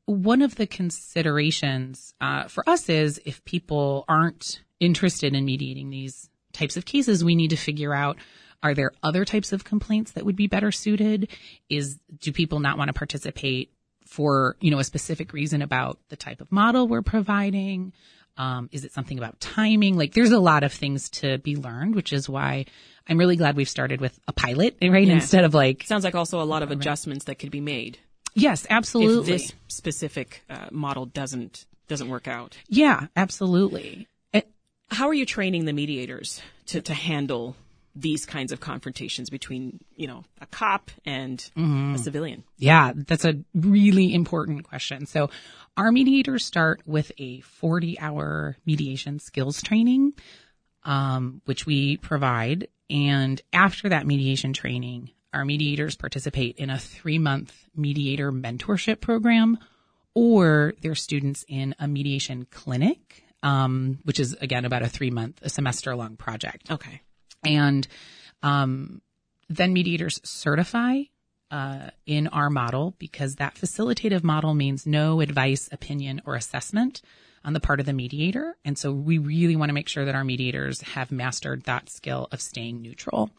one 0.05 0.41
of 0.41 0.55
the 0.55 0.65
considerations 0.65 2.13
uh, 2.21 2.47
for 2.47 2.67
us 2.67 2.89
is 2.89 3.21
if 3.25 3.43
people 3.45 4.05
aren't 4.07 4.61
interested 4.79 5.35
in 5.35 5.45
mediating 5.45 5.89
these 5.89 6.29
types 6.53 6.77
of 6.77 6.85
cases, 6.85 7.23
we 7.23 7.35
need 7.35 7.49
to 7.49 7.55
figure 7.57 7.93
out 7.93 8.17
are 8.61 8.73
there 8.73 8.91
other 9.03 9.23
types 9.23 9.53
of 9.53 9.63
complaints 9.63 10.11
that 10.11 10.25
would 10.25 10.35
be 10.35 10.47
better 10.47 10.71
suited? 10.71 11.29
Is 11.69 11.97
do 12.19 12.31
people 12.31 12.59
not 12.59 12.77
want 12.77 12.89
to 12.89 12.93
participate 12.93 13.71
for 14.05 14.55
you 14.59 14.71
know 14.71 14.79
a 14.79 14.83
specific 14.83 15.31
reason 15.33 15.61
about 15.61 15.99
the 16.09 16.15
type 16.17 16.41
of 16.41 16.51
model 16.51 16.87
we're 16.87 17.01
providing? 17.01 17.93
Um, 18.39 18.69
is 18.71 18.85
it 18.85 18.93
something 18.93 19.17
about 19.17 19.39
timing? 19.39 19.97
Like, 19.97 20.13
there's 20.13 20.31
a 20.31 20.39
lot 20.39 20.63
of 20.63 20.73
things 20.73 21.09
to 21.09 21.37
be 21.37 21.55
learned, 21.55 21.93
which 21.93 22.13
is 22.13 22.27
why 22.27 22.65
I'm 23.07 23.17
really 23.17 23.35
glad 23.35 23.55
we've 23.55 23.69
started 23.69 24.01
with 24.01 24.19
a 24.27 24.33
pilot, 24.33 24.77
right? 24.81 25.05
Yeah. 25.05 25.13
Instead 25.13 25.43
of 25.43 25.53
like, 25.53 25.83
sounds 25.83 26.03
like 26.03 26.15
also 26.15 26.41
a 26.41 26.43
lot 26.43 26.63
of 26.63 26.71
adjustments 26.71 27.25
that 27.25 27.35
could 27.35 27.51
be 27.51 27.61
made 27.61 27.99
yes, 28.33 28.65
absolutely. 28.69 29.33
if 29.33 29.41
this 29.41 29.53
specific 29.67 30.43
uh, 30.49 30.67
model 30.71 31.05
doesn't 31.05 31.65
doesn't 31.87 32.09
work 32.09 32.27
out. 32.27 32.57
yeah, 32.67 33.07
absolutely. 33.15 34.07
How 34.91 35.07
are 35.07 35.13
you 35.13 35.25
training 35.27 35.65
the 35.65 35.73
mediators 35.73 36.41
to 36.67 36.81
to 36.81 36.93
handle 36.93 37.55
these 37.99 38.25
kinds 38.25 38.51
of 38.51 38.59
confrontations 38.59 39.29
between 39.29 39.79
you 39.95 40.07
know 40.07 40.23
a 40.41 40.45
cop 40.45 40.91
and 41.05 41.49
a 41.95 41.97
civilian? 41.97 42.43
Yeah, 42.57 42.93
that's 42.95 43.25
a 43.25 43.33
really 43.53 44.13
important 44.13 44.63
question. 44.63 45.05
So 45.05 45.29
our 45.77 45.91
mediators 45.91 46.45
start 46.45 46.81
with 46.85 47.11
a 47.17 47.41
40 47.41 47.99
hour 47.99 48.57
mediation 48.65 49.19
skills 49.19 49.61
training. 49.61 50.13
um, 50.83 51.41
which 51.45 51.65
we 51.65 51.97
provide. 51.97 52.67
And 52.89 53.41
after 53.53 53.89
that 53.89 54.07
mediation 54.07 54.53
training, 54.53 55.11
our 55.33 55.43
mediators 55.45 55.95
participate 55.95 56.55
in 56.57 56.69
a 56.69 56.79
three 56.79 57.19
month 57.19 57.53
mediator 57.75 58.31
mentorship 58.31 59.01
program 59.01 59.57
or 60.15 60.73
they're 60.81 60.95
students 60.95 61.45
in 61.47 61.75
a 61.79 61.87
mediation 61.87 62.45
clinic, 62.49 63.23
um, 63.43 63.99
which 64.03 64.19
is 64.19 64.33
again 64.41 64.65
about 64.65 64.81
a 64.81 64.87
three 64.87 65.11
month, 65.11 65.39
a 65.43 65.49
semester 65.49 65.95
long 65.95 66.15
project. 66.15 66.71
Okay. 66.71 67.01
And 67.43 67.87
um, 68.43 69.01
then 69.49 69.73
mediators 69.73 70.19
certify 70.23 71.03
uh, 71.51 71.89
in 72.05 72.27
our 72.27 72.49
model 72.49 72.95
because 72.99 73.35
that 73.35 73.55
facilitative 73.55 74.23
model 74.23 74.53
means 74.53 74.85
no 74.85 75.21
advice, 75.21 75.69
opinion, 75.71 76.21
or 76.25 76.35
assessment 76.35 77.01
on 77.43 77.53
the 77.53 77.59
part 77.59 77.79
of 77.79 77.85
the 77.85 77.93
mediator. 77.93 78.55
And 78.65 78.77
so 78.77 78.91
we 78.91 79.17
really 79.17 79.55
want 79.55 79.69
to 79.69 79.73
make 79.73 79.87
sure 79.87 80.05
that 80.05 80.15
our 80.15 80.23
mediators 80.23 80.81
have 80.81 81.11
mastered 81.11 81.63
that 81.63 81.89
skill 81.89 82.27
of 82.31 82.41
staying 82.41 82.81
neutral. 82.81 83.31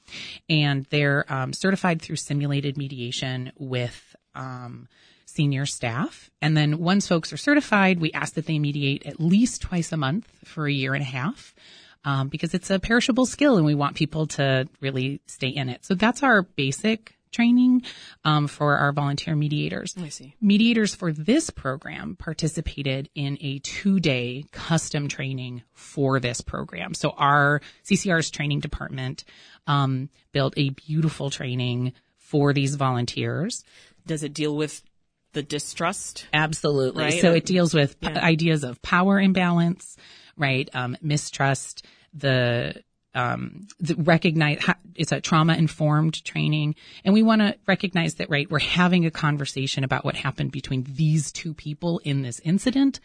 And 0.48 0.86
they're 0.86 1.30
um, 1.32 1.52
certified 1.52 2.00
through 2.00 2.16
simulated 2.16 2.76
mediation 2.76 3.52
with 3.58 4.16
um, 4.34 4.88
senior 5.26 5.66
staff. 5.66 6.30
And 6.40 6.56
then 6.56 6.78
once 6.78 7.06
folks 7.06 7.32
are 7.32 7.36
certified, 7.36 8.00
we 8.00 8.10
ask 8.12 8.34
that 8.34 8.46
they 8.46 8.58
mediate 8.58 9.06
at 9.06 9.20
least 9.20 9.62
twice 9.62 9.92
a 9.92 9.96
month 9.96 10.28
for 10.44 10.66
a 10.66 10.72
year 10.72 10.94
and 10.94 11.02
a 11.02 11.06
half. 11.06 11.54
Um, 12.02 12.28
because 12.28 12.54
it's 12.54 12.70
a 12.70 12.78
perishable 12.78 13.26
skill 13.26 13.58
and 13.58 13.66
we 13.66 13.74
want 13.74 13.94
people 13.94 14.26
to 14.28 14.66
really 14.80 15.20
stay 15.26 15.48
in 15.48 15.68
it. 15.68 15.84
So 15.84 15.94
that's 15.94 16.22
our 16.22 16.40
basic 16.42 17.18
training 17.30 17.82
um, 18.24 18.46
for 18.46 18.76
our 18.76 18.92
volunteer 18.92 19.34
mediators. 19.36 19.94
I 20.00 20.08
see. 20.08 20.34
Mediators 20.40 20.94
for 20.94 21.12
this 21.12 21.50
program 21.50 22.16
participated 22.16 23.08
in 23.14 23.38
a 23.40 23.58
two 23.60 24.00
day 24.00 24.44
custom 24.52 25.08
training 25.08 25.62
for 25.72 26.20
this 26.20 26.40
program. 26.40 26.94
So 26.94 27.10
our 27.10 27.60
CCR's 27.88 28.30
training 28.30 28.60
department 28.60 29.24
um, 29.66 30.08
built 30.32 30.54
a 30.56 30.70
beautiful 30.70 31.30
training 31.30 31.92
for 32.16 32.52
these 32.52 32.74
volunteers. 32.74 33.64
Does 34.06 34.22
it 34.22 34.34
deal 34.34 34.56
with 34.56 34.82
the 35.32 35.42
distrust? 35.42 36.26
Absolutely. 36.32 37.04
Right. 37.04 37.20
So 37.20 37.32
it 37.32 37.44
deals 37.44 37.74
with 37.74 38.00
p- 38.00 38.08
ideas 38.08 38.64
of 38.64 38.82
power 38.82 39.20
imbalance, 39.20 39.96
right? 40.40 40.68
Um, 40.72 40.96
mistrust, 41.00 41.86
the 42.14 42.82
um, 43.14 43.66
the 43.80 43.94
recognize 43.96 44.64
it's 44.94 45.12
a 45.12 45.20
trauma 45.20 45.54
informed 45.54 46.24
training, 46.24 46.76
and 47.04 47.12
we 47.12 47.22
want 47.22 47.40
to 47.40 47.56
recognize 47.66 48.14
that 48.14 48.30
right. 48.30 48.50
We're 48.50 48.60
having 48.60 49.06
a 49.06 49.10
conversation 49.10 49.84
about 49.84 50.04
what 50.04 50.16
happened 50.16 50.52
between 50.52 50.86
these 50.88 51.32
two 51.32 51.54
people 51.54 52.00
in 52.04 52.22
this 52.22 52.40
incident, 52.40 53.00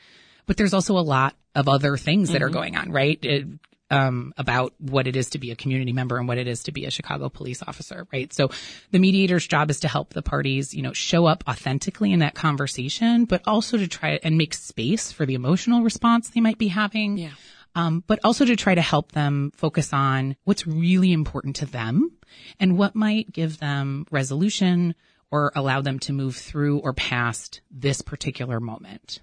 but 0.45 0.57
there's 0.57 0.73
also 0.73 0.97
a 0.97 1.01
lot 1.01 1.35
of 1.55 1.67
other 1.67 1.97
things 1.97 2.29
that 2.29 2.43
are 2.43 2.49
going 2.49 2.75
on, 2.75 2.91
right? 2.91 3.19
It, 3.23 3.47
um, 3.91 4.33
about 4.37 4.73
what 4.79 5.07
it 5.07 5.15
is 5.15 5.29
to 5.31 5.37
be 5.37 5.51
a 5.51 5.55
community 5.55 5.93
member 5.93 6.17
and 6.17 6.27
what 6.27 6.37
it 6.37 6.47
is 6.47 6.63
to 6.63 6.71
be 6.71 6.85
a 6.85 6.91
Chicago 6.91 7.29
police 7.29 7.61
officer, 7.61 8.07
right? 8.11 8.33
So 8.33 8.49
the 8.91 8.99
mediator's 8.99 9.45
job 9.45 9.69
is 9.69 9.79
to 9.81 9.87
help 9.87 10.13
the 10.13 10.23
parties, 10.23 10.73
you 10.73 10.81
know, 10.81 10.93
show 10.93 11.25
up 11.25 11.43
authentically 11.47 12.11
in 12.11 12.19
that 12.19 12.33
conversation, 12.33 13.25
but 13.25 13.43
also 13.45 13.77
to 13.77 13.87
try 13.87 14.19
and 14.23 14.37
make 14.37 14.53
space 14.53 15.11
for 15.11 15.25
the 15.25 15.35
emotional 15.35 15.83
response 15.83 16.29
they 16.29 16.41
might 16.41 16.57
be 16.57 16.69
having. 16.69 17.17
Yeah. 17.17 17.31
Um, 17.77 18.05
but 18.07 18.19
also 18.23 18.45
to 18.45 18.55
try 18.55 18.73
to 18.73 18.81
help 18.81 19.11
them 19.11 19.51
focus 19.53 19.91
on 19.91 20.37
what's 20.45 20.65
really 20.65 21.11
important 21.11 21.57
to 21.57 21.65
them 21.65 22.13
and 22.57 22.77
what 22.77 22.95
might 22.95 23.33
give 23.33 23.59
them 23.59 24.07
resolution 24.11 24.95
or 25.29 25.51
allow 25.55 25.81
them 25.81 25.99
to 25.99 26.13
move 26.13 26.37
through 26.37 26.79
or 26.79 26.93
past 26.93 27.59
this 27.69 28.01
particular 28.01 28.61
moment. 28.61 29.19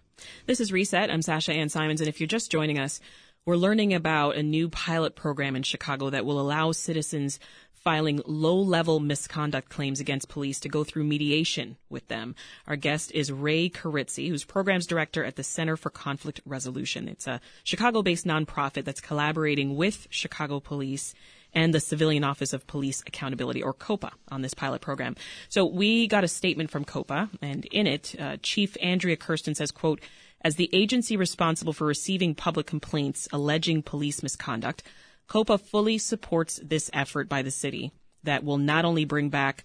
This 0.47 0.61
is 0.61 0.71
Reset. 0.71 1.11
I'm 1.11 1.23
Sasha 1.23 1.55
Ann 1.55 1.71
Simons, 1.71 2.03
and 2.03 2.09
if 2.09 2.21
you're 2.21 2.27
just 2.27 2.51
joining 2.51 2.79
us, 2.79 3.01
we're 3.45 3.57
learning 3.57 3.93
about 3.93 4.37
a 4.37 4.43
new 4.43 4.69
pilot 4.69 5.17
program 5.17 5.57
in 5.57 5.63
Chicago 5.65 6.11
that 6.11 6.25
will 6.25 6.41
allow 6.41 6.71
citizens 6.71 7.41
filing 7.73 8.21
low-level 8.25 9.01
misconduct 9.01 9.69
claims 9.69 9.99
against 9.99 10.29
police 10.29 10.61
to 10.61 10.69
go 10.69 10.85
through 10.85 11.03
mediation 11.03 11.77
with 11.91 12.07
them. 12.07 12.37
Our 12.69 12.77
guest 12.77 13.11
is 13.11 13.33
Ray 13.33 13.69
Carizzi, 13.69 14.29
who's 14.29 14.45
programs 14.45 14.87
director 14.87 15.25
at 15.25 15.35
the 15.35 15.43
Center 15.43 15.77
for 15.77 15.91
Conflict 15.91 16.41
Resolution. 16.47 17.09
It's 17.09 17.27
a 17.27 17.41
Chicago-based 17.65 18.25
nonprofit 18.25 18.85
that's 18.85 19.01
collaborating 19.01 19.75
with 19.75 20.07
Chicago 20.11 20.61
Police 20.61 21.13
and 21.53 21.75
the 21.75 21.81
Civilian 21.81 22.23
Office 22.23 22.53
of 22.53 22.67
Police 22.69 23.03
Accountability, 23.07 23.63
or 23.63 23.75
COPA, 23.75 24.13
on 24.31 24.43
this 24.43 24.55
pilot 24.55 24.81
program. 24.81 25.17
So 25.49 25.67
we 25.67 26.07
got 26.07 26.25
a 26.25 26.29
statement 26.29 26.71
from 26.71 26.85
COPA, 26.85 27.31
and 27.43 27.65
in 27.67 27.89
it, 27.89 28.15
uh, 28.19 28.37
Chief 28.43 28.77
Andrea 28.81 29.17
Kersten 29.17 29.57
says, 29.57 29.73
quote, 29.73 30.01
as 30.45 30.57
the 30.57 30.71
agency 30.73 31.17
responsible 31.17 31.73
for 31.73 31.87
receiving 31.87 32.35
public 32.35 32.67
complaints 32.67 33.29
alleging 33.33 33.83
police 33.83 34.23
misconduct, 34.23 34.83
COPA 35.29 35.59
fully 35.59 35.99
supports 35.99 36.61
this 36.63 36.91
effort 36.93 37.29
by 37.29 37.43
the 37.43 37.51
city 37.51 37.93
that 38.25 38.45
will 38.45 38.59
not 38.59 38.85
only 38.85 39.05
bring 39.05 39.29
back 39.29 39.65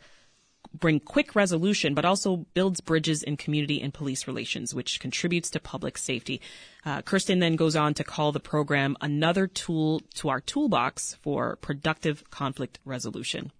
bring 0.73 0.99
quick 0.99 1.35
resolution, 1.35 1.93
but 1.93 2.05
also 2.05 2.45
builds 2.53 2.81
bridges 2.81 3.23
in 3.23 3.37
community 3.37 3.81
and 3.81 3.93
police 3.93 4.27
relations, 4.27 4.73
which 4.73 4.99
contributes 4.99 5.49
to 5.49 5.59
public 5.59 5.97
safety. 5.97 6.41
Uh, 6.85 7.01
Kersten 7.01 7.39
then 7.39 7.55
goes 7.55 7.75
on 7.75 7.93
to 7.95 8.03
call 8.03 8.31
the 8.31 8.39
program 8.39 8.95
another 9.01 9.47
tool 9.47 10.01
to 10.15 10.29
our 10.29 10.41
toolbox 10.41 11.15
for 11.21 11.55
productive 11.57 12.29
conflict 12.29 12.79
resolution. 12.85 13.51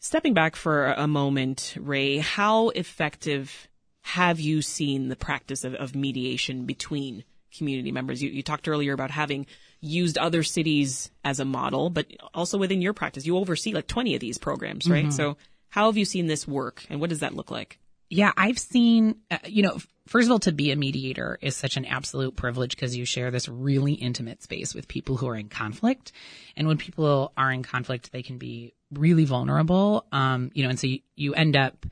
Stepping 0.00 0.34
back 0.34 0.56
for 0.56 0.86
a 0.86 1.06
moment, 1.06 1.76
Ray, 1.78 2.18
how 2.18 2.70
effective 2.70 3.68
have 4.02 4.40
you 4.40 4.62
seen 4.62 5.08
the 5.08 5.16
practice 5.16 5.64
of, 5.64 5.74
of 5.74 5.94
mediation 5.94 6.66
between 6.66 7.24
community 7.56 7.92
members? 7.92 8.22
You, 8.22 8.30
you 8.30 8.42
talked 8.42 8.68
earlier 8.68 8.92
about 8.92 9.10
having 9.10 9.46
used 9.80 10.18
other 10.18 10.42
cities 10.42 11.10
as 11.24 11.40
a 11.40 11.44
model, 11.44 11.90
but 11.90 12.06
also 12.34 12.58
within 12.58 12.82
your 12.82 12.92
practice, 12.92 13.26
you 13.26 13.36
oversee 13.36 13.72
like 13.72 13.86
20 13.86 14.14
of 14.14 14.20
these 14.20 14.38
programs, 14.38 14.88
right? 14.88 15.12
So 15.12 15.36
how 15.68 15.86
have 15.86 15.96
you 15.96 16.04
seen 16.04 16.26
this 16.26 16.46
work 16.46 16.84
and 16.90 17.00
what 17.00 17.10
does 17.10 17.20
that 17.20 17.34
look 17.34 17.50
like? 17.50 17.78
Yeah, 18.10 18.32
I've 18.36 18.58
seen, 18.58 19.16
uh, 19.30 19.38
you 19.46 19.62
know, 19.62 19.78
first 20.06 20.26
of 20.26 20.32
all, 20.32 20.38
to 20.40 20.52
be 20.52 20.70
a 20.70 20.76
mediator 20.76 21.38
is 21.40 21.56
such 21.56 21.78
an 21.78 21.86
absolute 21.86 22.36
privilege 22.36 22.76
because 22.76 22.94
you 22.94 23.06
share 23.06 23.30
this 23.30 23.48
really 23.48 23.94
intimate 23.94 24.42
space 24.42 24.74
with 24.74 24.86
people 24.86 25.16
who 25.16 25.28
are 25.28 25.36
in 25.36 25.48
conflict. 25.48 26.12
And 26.54 26.68
when 26.68 26.76
people 26.76 27.32
are 27.38 27.50
in 27.50 27.62
conflict, 27.62 28.12
they 28.12 28.22
can 28.22 28.36
be 28.36 28.74
really 28.92 29.24
vulnerable. 29.24 30.04
Um, 30.12 30.50
you 30.52 30.62
know, 30.62 30.68
and 30.68 30.78
so 30.78 30.88
you, 30.88 30.98
you 31.16 31.32
end 31.32 31.56
up, 31.56 31.86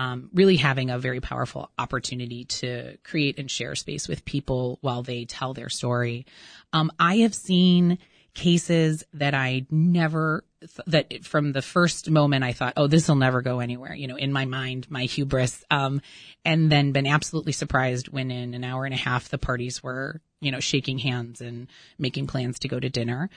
um, 0.00 0.30
really 0.32 0.56
having 0.56 0.88
a 0.88 0.98
very 0.98 1.20
powerful 1.20 1.70
opportunity 1.78 2.46
to 2.46 2.96
create 3.04 3.38
and 3.38 3.50
share 3.50 3.74
space 3.74 4.08
with 4.08 4.24
people 4.24 4.78
while 4.80 5.02
they 5.02 5.26
tell 5.26 5.52
their 5.52 5.68
story. 5.68 6.24
Um, 6.72 6.90
I 6.98 7.18
have 7.18 7.34
seen 7.34 7.98
cases 8.32 9.04
that 9.12 9.34
I 9.34 9.66
never 9.70 10.42
th- 10.60 10.86
that 10.86 11.24
from 11.26 11.52
the 11.52 11.60
first 11.60 12.08
moment 12.08 12.44
I 12.44 12.54
thought, 12.54 12.72
oh, 12.78 12.86
this 12.86 13.08
will 13.08 13.16
never 13.16 13.42
go 13.42 13.60
anywhere. 13.60 13.92
You 13.92 14.06
know, 14.06 14.16
in 14.16 14.32
my 14.32 14.46
mind, 14.46 14.90
my 14.90 15.04
hubris, 15.04 15.62
um, 15.70 16.00
and 16.46 16.72
then 16.72 16.92
been 16.92 17.06
absolutely 17.06 17.52
surprised 17.52 18.08
when 18.08 18.30
in 18.30 18.54
an 18.54 18.64
hour 18.64 18.86
and 18.86 18.94
a 18.94 18.96
half 18.96 19.28
the 19.28 19.36
parties 19.36 19.82
were, 19.82 20.22
you 20.40 20.50
know, 20.50 20.60
shaking 20.60 20.98
hands 20.98 21.40
and 21.40 21.68
making 21.98 22.26
plans 22.26 22.58
to 22.60 22.68
go 22.68 22.80
to 22.80 22.88
dinner. 22.88 23.28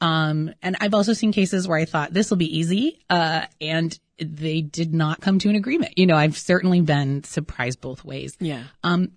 Um, 0.00 0.52
and 0.62 0.76
I've 0.80 0.94
also 0.94 1.12
seen 1.12 1.32
cases 1.32 1.66
where 1.66 1.78
I 1.78 1.84
thought 1.84 2.12
this 2.12 2.30
will 2.30 2.36
be 2.36 2.58
easy, 2.58 3.00
uh, 3.08 3.46
and 3.60 3.98
they 4.18 4.60
did 4.60 4.94
not 4.94 5.20
come 5.20 5.38
to 5.38 5.48
an 5.48 5.56
agreement. 5.56 5.96
You 5.96 6.06
know, 6.06 6.16
I've 6.16 6.36
certainly 6.36 6.80
been 6.80 7.24
surprised 7.24 7.80
both 7.80 8.04
ways. 8.04 8.36
Yeah. 8.40 8.64
Um, 8.84 9.12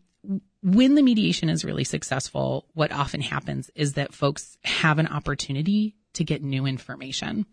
when 0.62 0.96
the 0.96 1.04
mediation 1.04 1.50
is 1.50 1.66
really 1.66 1.84
successful, 1.84 2.66
what 2.74 2.94
often 2.94 3.20
happens 3.20 3.70
is 3.76 3.94
that 3.94 4.14
folks 4.14 4.58
have 4.64 4.98
an 4.98 5.08
opportunity 5.08 5.96
to 6.14 6.24
get 6.24 6.42
new 6.42 6.66
information. 6.66 7.46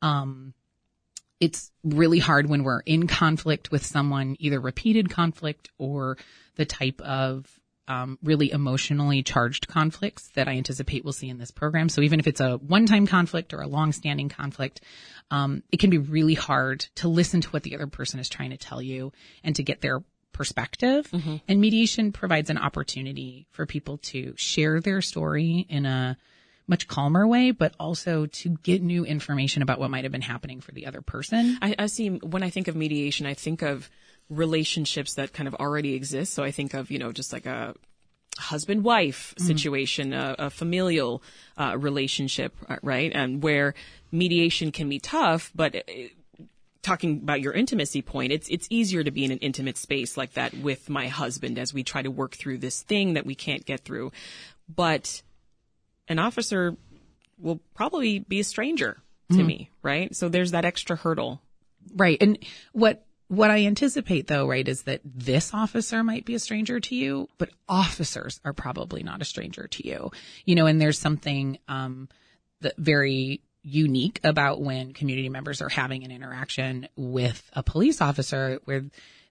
Um, 0.00 0.54
it's 1.40 1.72
really 1.82 2.20
hard 2.20 2.48
when 2.48 2.62
we're 2.62 2.80
in 2.80 3.08
conflict 3.08 3.72
with 3.72 3.84
someone, 3.84 4.36
either 4.38 4.60
repeated 4.60 5.10
conflict 5.10 5.70
or 5.78 6.16
the 6.54 6.64
type 6.64 7.00
of 7.00 7.58
um, 7.88 8.18
really 8.22 8.50
emotionally 8.50 9.22
charged 9.22 9.68
conflicts 9.68 10.28
that 10.34 10.48
I 10.48 10.52
anticipate 10.52 11.04
we'll 11.04 11.12
see 11.12 11.28
in 11.28 11.38
this 11.38 11.50
program. 11.50 11.88
So 11.88 12.00
even 12.00 12.20
if 12.20 12.26
it's 12.26 12.40
a 12.40 12.56
one-time 12.56 13.06
conflict 13.06 13.52
or 13.52 13.60
a 13.60 13.66
long-standing 13.66 14.28
conflict, 14.28 14.80
um, 15.30 15.62
it 15.70 15.78
can 15.80 15.90
be 15.90 15.98
really 15.98 16.34
hard 16.34 16.80
to 16.96 17.08
listen 17.08 17.40
to 17.42 17.48
what 17.50 17.62
the 17.62 17.74
other 17.74 17.86
person 17.86 18.20
is 18.20 18.28
trying 18.28 18.50
to 18.50 18.56
tell 18.56 18.80
you 18.80 19.12
and 19.42 19.56
to 19.56 19.62
get 19.62 19.80
their 19.80 20.02
perspective. 20.32 21.08
And 21.46 21.60
mediation 21.60 22.12
provides 22.12 22.50
an 22.50 22.58
opportunity 22.58 23.46
for 23.50 23.66
people 23.66 23.98
to 23.98 24.34
share 24.36 24.80
their 24.80 25.00
story 25.00 25.66
in 25.68 25.86
a 25.86 26.16
much 26.66 26.88
calmer 26.88 27.26
way, 27.26 27.50
but 27.50 27.74
also 27.78 28.26
to 28.26 28.48
get 28.62 28.82
new 28.82 29.04
information 29.04 29.62
about 29.62 29.78
what 29.78 29.90
might 29.90 30.04
have 30.04 30.12
been 30.12 30.22
happening 30.22 30.60
for 30.60 30.72
the 30.72 30.86
other 30.86 31.02
person. 31.02 31.58
I, 31.60 31.74
I 31.78 31.86
see 31.86 32.08
when 32.08 32.42
I 32.42 32.50
think 32.50 32.68
of 32.68 32.74
mediation, 32.74 33.26
I 33.26 33.34
think 33.34 33.62
of 33.62 33.90
relationships 34.30 35.14
that 35.14 35.32
kind 35.32 35.48
of 35.48 35.54
already 35.54 35.94
exist. 35.94 36.34
So 36.34 36.42
I 36.42 36.50
think 36.50 36.74
of, 36.74 36.90
you 36.90 36.98
know, 36.98 37.12
just 37.12 37.32
like 37.32 37.46
a 37.46 37.74
husband 38.36 38.82
wife 38.82 39.34
situation, 39.38 40.12
a, 40.12 40.34
a 40.38 40.50
familial 40.50 41.22
uh, 41.56 41.76
relationship, 41.78 42.54
uh, 42.68 42.76
right? 42.82 43.12
And 43.14 43.42
where 43.42 43.74
mediation 44.10 44.72
can 44.72 44.88
be 44.88 44.98
tough, 44.98 45.52
but. 45.54 45.76
uh 45.76 45.80
talking 46.84 47.16
about 47.22 47.40
your 47.40 47.54
intimacy 47.54 48.02
point, 48.02 48.30
it's 48.30 48.46
it's 48.48 48.68
easier 48.70 49.02
to 49.02 49.10
be 49.10 49.24
in 49.24 49.30
an 49.30 49.38
intimate 49.38 49.78
space 49.78 50.18
like 50.18 50.34
that 50.34 50.52
with 50.52 50.90
my 50.90 51.08
husband 51.08 51.58
as 51.58 51.72
we 51.72 51.82
try 51.82 52.02
to 52.02 52.10
work 52.10 52.36
through 52.36 52.58
this 52.58 52.82
thing 52.82 53.14
that 53.14 53.24
we 53.24 53.34
can't 53.34 53.64
get 53.64 53.80
through. 53.80 54.12
But 54.68 55.22
an 56.08 56.18
officer 56.18 56.76
will 57.38 57.60
probably 57.74 58.18
be 58.18 58.40
a 58.40 58.44
stranger 58.44 58.98
to 59.30 59.38
mm-hmm. 59.38 59.46
me, 59.46 59.70
right? 59.82 60.14
So 60.14 60.28
there's 60.28 60.50
that 60.52 60.64
extra 60.64 60.94
hurdle. 60.94 61.40
Right. 61.94 62.18
And 62.20 62.38
what 62.72 63.04
what 63.28 63.50
I 63.50 63.64
anticipate 63.66 64.26
though, 64.26 64.46
right, 64.46 64.66
is 64.66 64.82
that 64.82 65.00
this 65.04 65.54
officer 65.54 66.02
might 66.02 66.24
be 66.24 66.34
a 66.34 66.38
stranger 66.38 66.80
to 66.80 66.94
you, 66.94 67.28
but 67.38 67.50
officers 67.68 68.40
are 68.44 68.52
probably 68.52 69.02
not 69.02 69.22
a 69.22 69.24
stranger 69.24 69.66
to 69.68 69.86
you. 69.86 70.10
You 70.44 70.54
know, 70.54 70.66
and 70.66 70.80
there's 70.80 70.98
something 70.98 71.58
um 71.68 72.08
that 72.60 72.76
very 72.76 73.40
unique 73.62 74.20
about 74.24 74.60
when 74.60 74.92
community 74.92 75.28
members 75.28 75.62
are 75.62 75.70
having 75.70 76.04
an 76.04 76.10
interaction 76.10 76.86
with 76.96 77.50
a 77.54 77.62
police 77.62 78.00
officer 78.00 78.60
where 78.64 78.84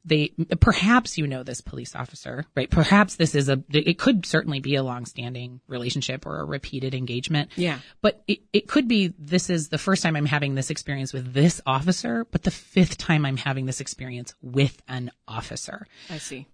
they 0.06 0.34
perhaps 0.60 1.18
you 1.18 1.28
know 1.28 1.44
this 1.44 1.62
police 1.62 1.96
officer, 1.96 2.46
right? 2.56 2.70
Perhaps 2.70 3.16
this 3.16 3.36
is 3.36 3.50
a 3.50 3.64
it 3.70 3.98
could 3.98 4.26
certainly 4.26 4.60
be 4.60 4.76
a 4.76 4.84
long-standing 4.84 5.62
relationship 5.68 6.26
or 6.26 6.40
a 6.40 6.46
repeated 6.46 6.94
engagement. 6.94 7.52
Yeah. 7.56 7.80
But 8.02 8.22
it, 8.28 8.40
it 8.52 8.68
could 8.68 8.88
be 8.88 9.14
this 9.18 9.50
is 9.50 9.70
the 9.70 9.78
first 9.78 10.04
time 10.04 10.16
I'm 10.16 10.26
having 10.26 10.56
this 10.56 10.70
experience 10.70 11.14
with 11.14 11.34
this 11.34 11.62
officer, 11.66 12.26
but 12.32 12.44
the 12.44 12.52
fifth 12.52 12.98
time 12.98 13.26
I'm 13.26 13.38
having 13.38 13.66
this 13.66 13.80
experience 13.80 14.36
with 14.42 14.82
an 14.88 15.12
officer. 15.28 15.88
I 16.10 16.18
see. 16.18 16.48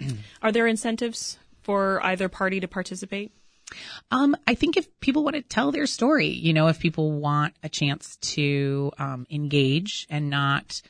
Are 0.42 0.52
there 0.52 0.66
incentives 0.66 1.38
for 1.62 2.00
either 2.04 2.28
party 2.28 2.60
to 2.60 2.68
participate? 2.68 3.32
Um, 4.10 4.36
I 4.46 4.54
think 4.54 4.76
if 4.76 5.00
people 5.00 5.24
want 5.24 5.36
to 5.36 5.42
tell 5.42 5.72
their 5.72 5.86
story, 5.86 6.28
you 6.28 6.52
know, 6.52 6.68
if 6.68 6.78
people 6.78 7.12
want 7.12 7.54
a 7.62 7.68
chance 7.68 8.16
to 8.16 8.92
um, 8.98 9.26
engage 9.28 10.06
and 10.08 10.30
not 10.30 10.80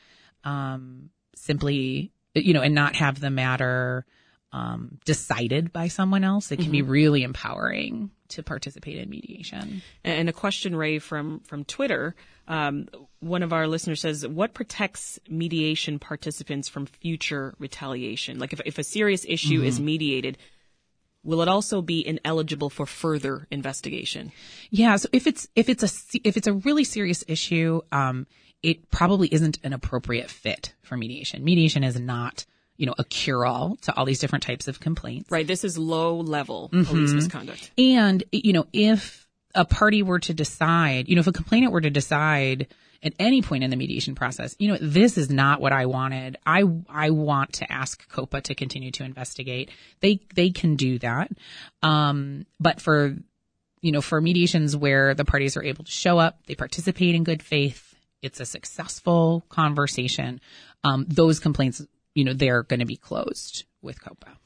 um, 0.43 1.09
simply, 1.37 2.11
you 2.33 2.53
know, 2.53 2.61
and 2.61 2.75
not 2.75 2.95
have 2.95 3.19
the 3.19 3.29
matter 3.29 4.05
um, 4.51 4.97
decided 5.05 5.73
by 5.73 5.87
someone 5.87 6.23
else. 6.23 6.51
It 6.51 6.57
can 6.57 6.65
mm-hmm. 6.65 6.71
be 6.71 6.81
really 6.81 7.23
empowering 7.23 8.11
to 8.29 8.43
participate 8.43 8.97
in 8.97 9.09
mediation. 9.09 9.81
And 10.03 10.29
a 10.29 10.33
question, 10.33 10.75
Ray, 10.75 10.99
from 10.99 11.41
from 11.41 11.63
Twitter. 11.65 12.15
Um, 12.47 12.87
one 13.19 13.43
of 13.43 13.51
our 13.51 13.67
listeners 13.67 14.01
says, 14.01 14.25
"What 14.25 14.53
protects 14.53 15.19
mediation 15.29 15.99
participants 15.99 16.69
from 16.69 16.85
future 16.85 17.55
retaliation? 17.59 18.39
Like, 18.39 18.53
if 18.53 18.61
if 18.65 18.77
a 18.77 18.83
serious 18.83 19.25
issue 19.27 19.59
mm-hmm. 19.59 19.67
is 19.67 19.79
mediated." 19.79 20.37
Will 21.23 21.41
it 21.41 21.49
also 21.49 21.81
be 21.81 22.07
ineligible 22.07 22.69
for 22.69 22.85
further 22.85 23.47
investigation? 23.51 24.31
Yeah. 24.69 24.95
So 24.95 25.09
if 25.11 25.27
it's 25.27 25.49
if 25.55 25.67
it's 25.67 25.83
a 25.83 26.19
if 26.25 26.37
it's 26.37 26.47
a 26.47 26.53
really 26.53 26.85
serious 26.85 27.21
issue, 27.27 27.81
um, 27.91 28.27
it 28.63 28.89
probably 28.89 29.27
isn't 29.31 29.59
an 29.63 29.73
appropriate 29.73 30.29
fit 30.29 30.73
for 30.81 30.97
mediation. 30.97 31.43
Mediation 31.43 31.83
is 31.83 31.99
not, 31.99 32.45
you 32.75 32.85
know, 32.85 32.95
a 32.97 33.03
cure 33.03 33.45
all 33.45 33.77
to 33.83 33.95
all 33.95 34.05
these 34.05 34.19
different 34.19 34.43
types 34.43 34.67
of 34.67 34.79
complaints. 34.79 35.31
Right. 35.31 35.45
This 35.45 35.63
is 35.63 35.77
low 35.77 36.19
level 36.19 36.69
mm-hmm. 36.73 36.83
police 36.83 37.13
misconduct. 37.13 37.71
And, 37.77 38.23
you 38.31 38.53
know, 38.53 38.65
if 38.73 39.27
a 39.55 39.65
party 39.65 40.03
were 40.03 40.19
to 40.19 40.33
decide, 40.33 41.07
you 41.07 41.15
know, 41.15 41.21
if 41.21 41.27
a 41.27 41.31
complainant 41.31 41.71
were 41.71 41.81
to 41.81 41.89
decide 41.89 42.67
at 43.03 43.13
any 43.19 43.43
point 43.43 43.63
in 43.63 43.69
the 43.69 43.75
mediation 43.75 44.15
process, 44.15 44.55
you 44.57 44.67
know, 44.67 44.77
this 44.81 45.17
is 45.17 45.29
not 45.29 45.61
what 45.61 45.71
I 45.71 45.85
wanted. 45.85 46.37
I, 46.45 46.63
I 46.89 47.11
want 47.11 47.53
to 47.53 47.71
ask 47.71 48.07
COPA 48.09 48.41
to 48.41 48.55
continue 48.55 48.91
to 48.91 49.03
investigate. 49.03 49.69
They, 49.99 50.19
they 50.33 50.49
can 50.49 50.75
do 50.75 50.97
that. 50.99 51.31
Um, 51.83 52.47
but 52.59 52.81
for, 52.81 53.15
you 53.81 53.91
know, 53.91 54.01
for 54.01 54.19
mediations 54.19 54.75
where 54.75 55.13
the 55.13 55.25
parties 55.25 55.55
are 55.57 55.63
able 55.63 55.83
to 55.83 55.91
show 55.91 56.17
up, 56.17 56.39
they 56.47 56.55
participate 56.55 57.13
in 57.13 57.23
good 57.23 57.43
faith, 57.43 57.95
it's 58.21 58.39
a 58.39 58.45
successful 58.45 59.45
conversation, 59.49 60.41
um, 60.83 61.05
those 61.07 61.39
complaints, 61.39 61.85
you 62.15 62.23
know, 62.23 62.33
they're 62.33 62.63
going 62.63 62.79
to 62.79 62.85
be 62.85 62.95
closed 62.95 63.65
with 63.81 64.01
COPA. 64.01 64.37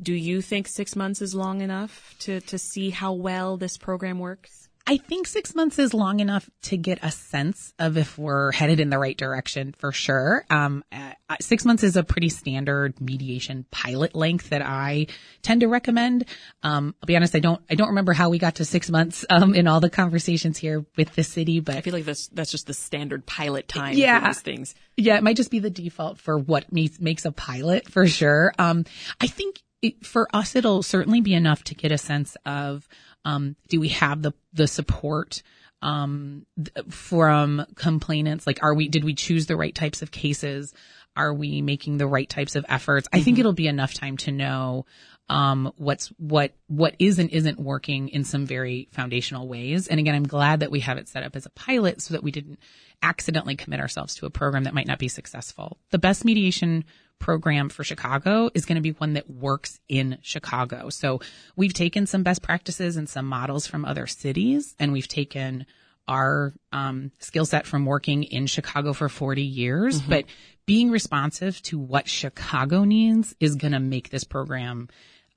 Do 0.00 0.12
you 0.12 0.42
think 0.42 0.68
six 0.68 0.94
months 0.94 1.22
is 1.22 1.34
long 1.34 1.60
enough 1.60 2.14
to, 2.20 2.40
to 2.42 2.58
see 2.58 2.90
how 2.90 3.12
well 3.12 3.56
this 3.56 3.78
program 3.78 4.18
works? 4.18 4.65
I 4.88 4.98
think 4.98 5.26
six 5.26 5.54
months 5.54 5.80
is 5.80 5.92
long 5.92 6.20
enough 6.20 6.48
to 6.62 6.76
get 6.76 7.00
a 7.02 7.10
sense 7.10 7.74
of 7.78 7.96
if 7.96 8.16
we're 8.16 8.52
headed 8.52 8.78
in 8.78 8.88
the 8.88 8.98
right 8.98 9.16
direction 9.16 9.74
for 9.76 9.90
sure. 9.90 10.44
Um, 10.48 10.84
uh, 10.92 11.12
six 11.40 11.64
months 11.64 11.82
is 11.82 11.96
a 11.96 12.04
pretty 12.04 12.28
standard 12.28 13.00
mediation 13.00 13.66
pilot 13.72 14.14
length 14.14 14.50
that 14.50 14.62
I 14.62 15.08
tend 15.42 15.62
to 15.62 15.66
recommend. 15.66 16.26
Um, 16.62 16.94
I'll 17.02 17.06
be 17.06 17.16
honest, 17.16 17.34
I 17.34 17.40
don't, 17.40 17.60
I 17.68 17.74
don't 17.74 17.88
remember 17.88 18.12
how 18.12 18.28
we 18.28 18.38
got 18.38 18.56
to 18.56 18.64
six 18.64 18.88
months, 18.88 19.24
um, 19.30 19.54
in 19.54 19.66
all 19.66 19.80
the 19.80 19.90
conversations 19.90 20.56
here 20.56 20.86
with 20.96 21.14
the 21.16 21.24
city, 21.24 21.58
but 21.58 21.76
I 21.76 21.80
feel 21.80 21.92
like 21.92 22.04
that's, 22.04 22.28
that's 22.28 22.52
just 22.52 22.68
the 22.68 22.74
standard 22.74 23.26
pilot 23.26 23.66
time 23.66 23.96
yeah, 23.96 24.20
for 24.20 24.26
these 24.28 24.40
things. 24.40 24.74
Yeah. 24.96 25.16
It 25.16 25.24
might 25.24 25.36
just 25.36 25.50
be 25.50 25.58
the 25.58 25.70
default 25.70 26.18
for 26.18 26.38
what 26.38 26.70
makes, 26.72 27.00
makes 27.00 27.24
a 27.24 27.32
pilot 27.32 27.90
for 27.90 28.06
sure. 28.06 28.52
Um, 28.56 28.84
I 29.20 29.26
think 29.26 29.62
it, 29.82 30.06
for 30.06 30.28
us, 30.32 30.54
it'll 30.54 30.84
certainly 30.84 31.20
be 31.20 31.34
enough 31.34 31.64
to 31.64 31.74
get 31.74 31.90
a 31.90 31.98
sense 31.98 32.36
of, 32.46 32.88
um, 33.26 33.56
do 33.68 33.80
we 33.80 33.88
have 33.88 34.22
the 34.22 34.32
the 34.52 34.68
support 34.68 35.42
um, 35.82 36.46
from 36.88 37.66
complainants? 37.74 38.46
Like, 38.46 38.62
are 38.62 38.72
we 38.72 38.88
did 38.88 39.04
we 39.04 39.14
choose 39.14 39.46
the 39.46 39.56
right 39.56 39.74
types 39.74 40.00
of 40.00 40.12
cases? 40.12 40.72
Are 41.16 41.34
we 41.34 41.60
making 41.60 41.98
the 41.98 42.06
right 42.06 42.28
types 42.28 42.54
of 42.54 42.64
efforts? 42.68 43.08
I 43.12 43.20
think 43.20 43.34
mm-hmm. 43.34 43.40
it'll 43.40 43.52
be 43.52 43.66
enough 43.66 43.94
time 43.94 44.16
to 44.18 44.30
know 44.30 44.86
um, 45.28 45.72
what's 45.76 46.08
what 46.18 46.52
what 46.68 46.94
is 47.00 47.18
and 47.18 47.28
isn't 47.30 47.58
working 47.58 48.10
in 48.10 48.22
some 48.22 48.46
very 48.46 48.88
foundational 48.92 49.48
ways. 49.48 49.88
And 49.88 49.98
again, 49.98 50.14
I'm 50.14 50.28
glad 50.28 50.60
that 50.60 50.70
we 50.70 50.80
have 50.80 50.96
it 50.96 51.08
set 51.08 51.24
up 51.24 51.34
as 51.34 51.46
a 51.46 51.50
pilot 51.50 52.00
so 52.00 52.14
that 52.14 52.22
we 52.22 52.30
didn't 52.30 52.60
accidentally 53.02 53.56
commit 53.56 53.80
ourselves 53.80 54.14
to 54.16 54.26
a 54.26 54.30
program 54.30 54.64
that 54.64 54.74
might 54.74 54.86
not 54.86 55.00
be 55.00 55.08
successful. 55.08 55.78
The 55.90 55.98
best 55.98 56.24
mediation 56.24 56.84
program 57.18 57.68
for 57.68 57.84
Chicago 57.84 58.50
is 58.54 58.64
going 58.66 58.76
to 58.76 58.82
be 58.82 58.90
one 58.90 59.14
that 59.14 59.28
works 59.28 59.80
in 59.88 60.18
Chicago. 60.22 60.90
So 60.90 61.20
we've 61.56 61.72
taken 61.72 62.06
some 62.06 62.22
best 62.22 62.42
practices 62.42 62.96
and 62.96 63.08
some 63.08 63.26
models 63.26 63.66
from 63.66 63.84
other 63.84 64.06
cities, 64.06 64.74
and 64.78 64.92
we've 64.92 65.08
taken 65.08 65.66
our 66.08 66.54
um, 66.72 67.10
skill 67.18 67.44
set 67.44 67.66
from 67.66 67.84
working 67.84 68.22
in 68.22 68.46
Chicago 68.46 68.92
for 68.92 69.08
40 69.08 69.42
years. 69.42 70.00
Mm-hmm. 70.00 70.10
But 70.10 70.24
being 70.66 70.90
responsive 70.90 71.60
to 71.62 71.78
what 71.78 72.08
Chicago 72.08 72.84
needs 72.84 73.34
is 73.40 73.56
going 73.56 73.72
to 73.72 73.80
make 73.80 74.10
this 74.10 74.24
program 74.24 74.88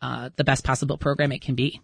uh, 0.01 0.29
the 0.35 0.43
best 0.43 0.63
possible 0.63 0.97
program 0.97 1.31
it 1.31 1.41
can 1.41 1.55
be. 1.55 1.81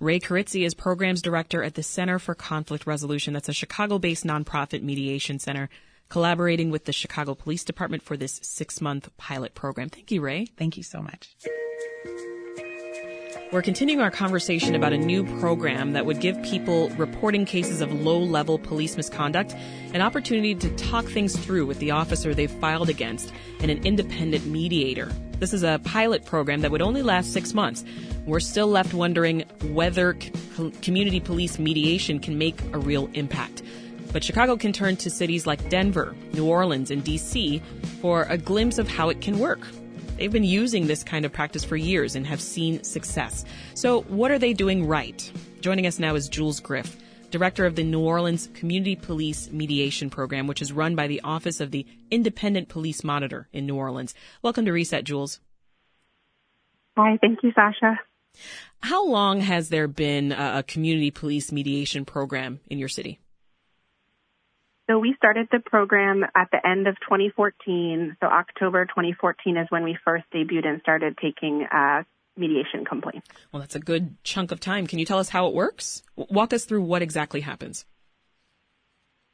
Ray 0.00 0.18
Carizzi 0.18 0.64
is 0.66 0.74
programs 0.74 1.22
director 1.22 1.62
at 1.62 1.74
the 1.74 1.82
Center 1.82 2.18
for 2.18 2.34
Conflict 2.34 2.86
Resolution. 2.86 3.32
That's 3.32 3.48
a 3.48 3.52
Chicago 3.52 3.98
based 3.98 4.24
nonprofit 4.24 4.82
mediation 4.82 5.38
center 5.38 5.68
collaborating 6.12 6.70
with 6.70 6.84
the 6.84 6.92
Chicago 6.92 7.34
Police 7.34 7.64
Department 7.64 8.02
for 8.02 8.18
this 8.18 8.38
six 8.42 8.82
month 8.82 9.08
pilot 9.16 9.54
program. 9.54 9.88
Thank 9.88 10.10
you, 10.10 10.20
Ray. 10.20 10.44
Thank 10.58 10.76
you 10.76 10.82
so 10.82 11.00
much. 11.00 11.34
We're 13.50 13.62
continuing 13.62 14.02
our 14.02 14.10
conversation 14.10 14.74
about 14.74 14.92
a 14.92 14.98
new 14.98 15.24
program 15.40 15.94
that 15.94 16.04
would 16.04 16.20
give 16.20 16.42
people 16.42 16.90
reporting 16.90 17.46
cases 17.46 17.80
of 17.80 17.90
low 17.94 18.18
level 18.18 18.58
police 18.58 18.94
misconduct 18.94 19.54
an 19.94 20.02
opportunity 20.02 20.54
to 20.54 20.68
talk 20.76 21.06
things 21.06 21.34
through 21.34 21.64
with 21.64 21.78
the 21.78 21.92
officer 21.92 22.34
they've 22.34 22.50
filed 22.50 22.90
against 22.90 23.32
and 23.60 23.70
an 23.70 23.82
independent 23.86 24.44
mediator. 24.44 25.10
This 25.38 25.54
is 25.54 25.62
a 25.62 25.80
pilot 25.82 26.26
program 26.26 26.60
that 26.60 26.70
would 26.70 26.82
only 26.82 27.00
last 27.00 27.32
six 27.32 27.54
months. 27.54 27.84
We're 28.26 28.40
still 28.40 28.68
left 28.68 28.92
wondering 28.92 29.44
whether 29.70 30.18
community 30.82 31.20
police 31.20 31.58
mediation 31.58 32.20
can 32.20 32.36
make 32.36 32.60
a 32.74 32.78
real 32.78 33.08
impact. 33.14 33.62
But 34.12 34.22
Chicago 34.22 34.56
can 34.56 34.72
turn 34.72 34.96
to 34.98 35.10
cities 35.10 35.46
like 35.46 35.70
Denver, 35.70 36.14
New 36.34 36.46
Orleans, 36.46 36.90
and 36.90 37.02
DC 37.02 37.62
for 38.00 38.24
a 38.24 38.36
glimpse 38.36 38.78
of 38.78 38.88
how 38.88 39.08
it 39.08 39.22
can 39.22 39.38
work. 39.38 39.66
They've 40.18 40.30
been 40.30 40.44
using 40.44 40.86
this 40.86 41.02
kind 41.02 41.24
of 41.24 41.32
practice 41.32 41.64
for 41.64 41.76
years 41.76 42.14
and 42.14 42.26
have 42.26 42.40
seen 42.40 42.84
success. 42.84 43.44
So, 43.74 44.02
what 44.02 44.30
are 44.30 44.38
they 44.38 44.52
doing 44.52 44.86
right? 44.86 45.32
Joining 45.62 45.86
us 45.86 45.98
now 45.98 46.14
is 46.14 46.28
Jules 46.28 46.60
Griff, 46.60 46.96
director 47.30 47.64
of 47.64 47.74
the 47.74 47.84
New 47.84 48.00
Orleans 48.00 48.50
Community 48.52 48.96
Police 48.96 49.50
Mediation 49.50 50.10
Program, 50.10 50.46
which 50.46 50.60
is 50.60 50.72
run 50.72 50.94
by 50.94 51.06
the 51.06 51.22
Office 51.22 51.60
of 51.60 51.70
the 51.70 51.86
Independent 52.10 52.68
Police 52.68 53.02
Monitor 53.02 53.48
in 53.52 53.66
New 53.66 53.76
Orleans. 53.76 54.14
Welcome 54.42 54.66
to 54.66 54.72
Reset, 54.72 55.04
Jules. 55.04 55.40
Hi, 56.98 57.16
thank 57.22 57.42
you, 57.42 57.52
Sasha. 57.54 57.98
How 58.82 59.06
long 59.06 59.40
has 59.40 59.70
there 59.70 59.88
been 59.88 60.32
a 60.32 60.62
community 60.62 61.10
police 61.10 61.50
mediation 61.50 62.04
program 62.04 62.60
in 62.68 62.78
your 62.78 62.88
city? 62.88 63.18
So 64.88 64.98
we 64.98 65.14
started 65.16 65.48
the 65.52 65.60
program 65.60 66.24
at 66.34 66.48
the 66.50 66.66
end 66.66 66.88
of 66.88 66.96
2014. 67.00 68.16
So 68.20 68.26
October 68.26 68.84
2014 68.86 69.56
is 69.56 69.66
when 69.70 69.84
we 69.84 69.96
first 70.04 70.24
debuted 70.34 70.66
and 70.66 70.80
started 70.80 71.16
taking 71.18 71.66
uh, 71.72 72.02
mediation 72.36 72.84
complaints. 72.84 73.28
Well, 73.52 73.60
that's 73.60 73.76
a 73.76 73.80
good 73.80 74.22
chunk 74.24 74.50
of 74.50 74.60
time. 74.60 74.86
Can 74.86 74.98
you 74.98 75.04
tell 75.04 75.18
us 75.18 75.28
how 75.28 75.46
it 75.46 75.54
works? 75.54 76.02
Walk 76.16 76.52
us 76.52 76.64
through 76.64 76.82
what 76.82 77.02
exactly 77.02 77.40
happens. 77.40 77.84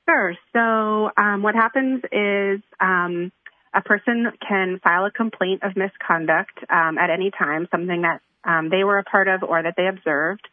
Sure. 0.09 0.35
So 0.53 1.11
um, 1.17 1.43
what 1.43 1.55
happens 1.55 2.03
is 2.13 2.61
um, 2.81 3.33
a 3.75 3.83
person 3.83 4.33
can 4.47 4.81
file 4.83 5.05
a 5.05 5.11
complaint 5.11 5.63
of 5.63 5.77
misconduct 5.77 6.59
um, 6.71 6.99
at 6.99 7.11
any 7.11 7.31
time, 7.31 7.69
something 7.71 8.03
that 8.03 8.21
um, 8.45 8.71
they 8.71 8.85
were 8.85 8.99
a 8.99 9.05
part 9.05 9.29
of 9.29 9.43
or 9.43 9.63
that 9.63 9.75
they 9.77 9.87
observed. 9.87 10.47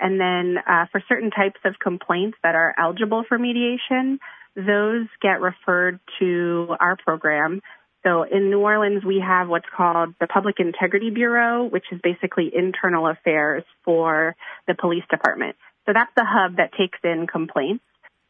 And 0.00 0.20
then 0.20 0.58
uh, 0.58 0.86
for 0.92 1.02
certain 1.08 1.30
types 1.30 1.58
of 1.64 1.78
complaints 1.78 2.38
that 2.42 2.54
are 2.54 2.74
eligible 2.78 3.24
for 3.28 3.38
mediation, 3.38 4.20
those 4.58 5.06
get 5.22 5.40
referred 5.40 6.00
to 6.18 6.74
our 6.80 6.96
program. 6.96 7.62
So 8.04 8.24
in 8.24 8.50
New 8.50 8.60
Orleans, 8.60 9.04
we 9.04 9.22
have 9.24 9.48
what's 9.48 9.68
called 9.76 10.14
the 10.20 10.26
Public 10.26 10.56
Integrity 10.58 11.10
Bureau, 11.10 11.64
which 11.64 11.84
is 11.92 12.00
basically 12.02 12.50
internal 12.54 13.06
affairs 13.06 13.64
for 13.84 14.34
the 14.66 14.74
police 14.74 15.04
department. 15.10 15.56
So 15.86 15.92
that's 15.94 16.10
the 16.16 16.24
hub 16.26 16.56
that 16.56 16.72
takes 16.72 16.98
in 17.02 17.26
complaints. 17.26 17.84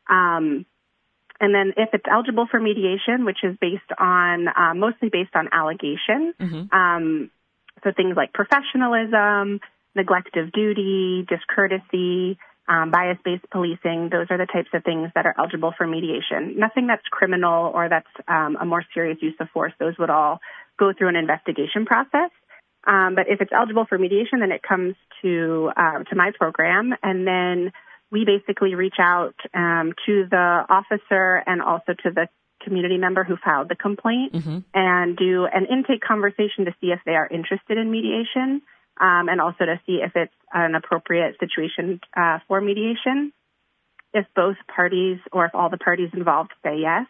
Um, 0.08 0.64
and 1.40 1.54
then 1.54 1.72
if 1.76 1.90
it's 1.92 2.04
eligible 2.10 2.46
for 2.50 2.60
mediation, 2.60 3.24
which 3.24 3.38
is 3.42 3.56
based 3.60 3.90
on 3.98 4.48
uh, 4.48 4.74
mostly 4.74 5.08
based 5.08 5.34
on 5.34 5.48
allegation, 5.52 6.34
mm-hmm. 6.40 6.76
um, 6.76 7.30
so 7.84 7.92
things 7.96 8.16
like 8.16 8.32
professionalism, 8.32 9.60
neglect 9.94 10.36
of 10.36 10.52
duty, 10.52 11.26
discourtesy, 11.28 12.38
um, 12.68 12.90
bias-based 12.90 13.48
policing, 13.50 14.10
those 14.10 14.26
are 14.30 14.38
the 14.38 14.46
types 14.46 14.68
of 14.74 14.84
things 14.84 15.10
that 15.14 15.26
are 15.26 15.34
eligible 15.38 15.72
for 15.76 15.86
mediation. 15.86 16.58
Nothing 16.58 16.86
that's 16.86 17.02
criminal 17.10 17.72
or 17.74 17.88
that's 17.88 18.06
um, 18.28 18.56
a 18.60 18.66
more 18.66 18.84
serious 18.94 19.18
use 19.22 19.34
of 19.40 19.48
force. 19.50 19.72
Those 19.78 19.94
would 19.98 20.10
all 20.10 20.40
go 20.78 20.92
through 20.96 21.08
an 21.08 21.16
investigation 21.16 21.86
process. 21.86 22.30
Um, 22.86 23.14
but 23.14 23.26
if 23.28 23.40
it's 23.40 23.52
eligible 23.52 23.86
for 23.88 23.98
mediation, 23.98 24.40
then 24.40 24.52
it 24.52 24.62
comes 24.62 24.94
to 25.22 25.70
uh, 25.76 26.04
to 26.04 26.16
my 26.16 26.30
program, 26.38 26.94
and 27.02 27.26
then 27.26 27.72
we 28.10 28.24
basically 28.24 28.74
reach 28.74 28.96
out 28.98 29.34
um, 29.52 29.92
to 30.06 30.26
the 30.30 30.64
officer 30.68 31.42
and 31.46 31.60
also 31.60 31.92
to 32.04 32.10
the 32.10 32.28
community 32.62 32.98
member 32.98 33.24
who 33.24 33.36
filed 33.36 33.68
the 33.68 33.76
complaint 33.76 34.32
mm-hmm. 34.32 34.58
and 34.74 35.16
do 35.16 35.46
an 35.46 35.66
intake 35.66 36.00
conversation 36.00 36.64
to 36.64 36.74
see 36.80 36.88
if 36.88 37.00
they 37.04 37.12
are 37.12 37.28
interested 37.28 37.78
in 37.78 37.90
mediation 37.90 38.62
um, 39.00 39.28
and 39.28 39.40
also 39.40 39.64
to 39.64 39.80
see 39.86 40.00
if 40.04 40.12
it's 40.14 40.32
an 40.52 40.74
appropriate 40.74 41.36
situation 41.38 42.00
uh, 42.16 42.38
for 42.48 42.60
mediation. 42.60 43.32
If 44.14 44.26
both 44.34 44.56
parties 44.74 45.18
or 45.32 45.46
if 45.46 45.54
all 45.54 45.68
the 45.68 45.76
parties 45.76 46.10
involved 46.14 46.52
say 46.62 46.78
yes, 46.80 47.06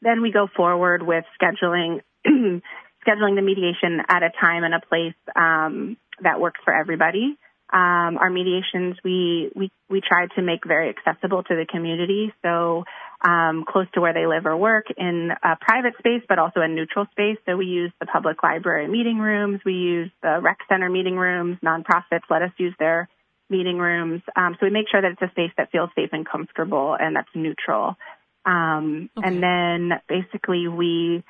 then 0.00 0.22
we 0.22 0.32
go 0.32 0.48
forward 0.54 1.02
with 1.02 1.24
scheduling 1.40 2.00
scheduling 2.26 3.36
the 3.36 3.42
mediation 3.42 4.00
at 4.08 4.22
a 4.22 4.30
time 4.40 4.64
and 4.64 4.74
a 4.74 4.80
place 4.80 5.14
um, 5.36 5.96
that 6.20 6.40
works 6.40 6.60
for 6.64 6.74
everybody. 6.74 7.36
Um, 7.72 8.18
our 8.18 8.28
mediations 8.28 8.96
we 9.02 9.50
we 9.54 9.70
we 9.88 10.02
try 10.06 10.26
to 10.34 10.42
make 10.42 10.66
very 10.66 10.90
accessible 10.90 11.42
to 11.44 11.54
the 11.54 11.64
community, 11.64 12.32
so 12.42 12.84
um, 13.24 13.64
close 13.68 13.86
to 13.94 14.00
where 14.00 14.12
they 14.12 14.26
live 14.26 14.46
or 14.46 14.56
work 14.56 14.86
in 14.96 15.30
a 15.42 15.56
private 15.60 15.94
space, 15.98 16.22
but 16.28 16.38
also 16.38 16.60
a 16.60 16.68
neutral 16.68 17.06
space. 17.12 17.38
So 17.46 17.56
we 17.56 17.66
use 17.66 17.92
the 18.00 18.06
public 18.06 18.42
library 18.42 18.88
meeting 18.88 19.18
rooms, 19.18 19.60
we 19.64 19.74
use 19.74 20.10
the 20.22 20.40
rec 20.42 20.58
center 20.68 20.90
meeting 20.90 21.16
rooms. 21.16 21.58
Nonprofits 21.64 22.28
let 22.30 22.42
us 22.42 22.50
use 22.58 22.74
their 22.78 23.08
meeting 23.48 23.78
rooms. 23.78 24.22
Um, 24.34 24.56
so 24.58 24.66
we 24.66 24.70
make 24.70 24.88
sure 24.90 25.00
that 25.00 25.12
it's 25.12 25.22
a 25.22 25.30
space 25.30 25.52
that 25.56 25.70
feels 25.70 25.90
safe 25.94 26.10
and 26.12 26.26
comfortable 26.28 26.96
and 26.98 27.14
that's 27.14 27.28
neutral. 27.34 27.96
Um, 28.44 29.10
okay. 29.16 29.28
And 29.28 29.42
then 29.42 30.00
basically 30.08 30.66
we 30.66 31.22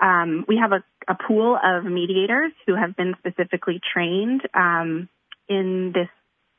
um, 0.00 0.44
we 0.46 0.58
have 0.58 0.72
a, 0.72 0.84
a, 1.08 1.16
pool 1.16 1.58
of 1.62 1.84
mediators 1.84 2.52
who 2.66 2.76
have 2.76 2.94
been 2.96 3.14
specifically 3.18 3.80
trained 3.92 4.42
um, 4.54 5.08
in 5.48 5.92
this 5.92 6.08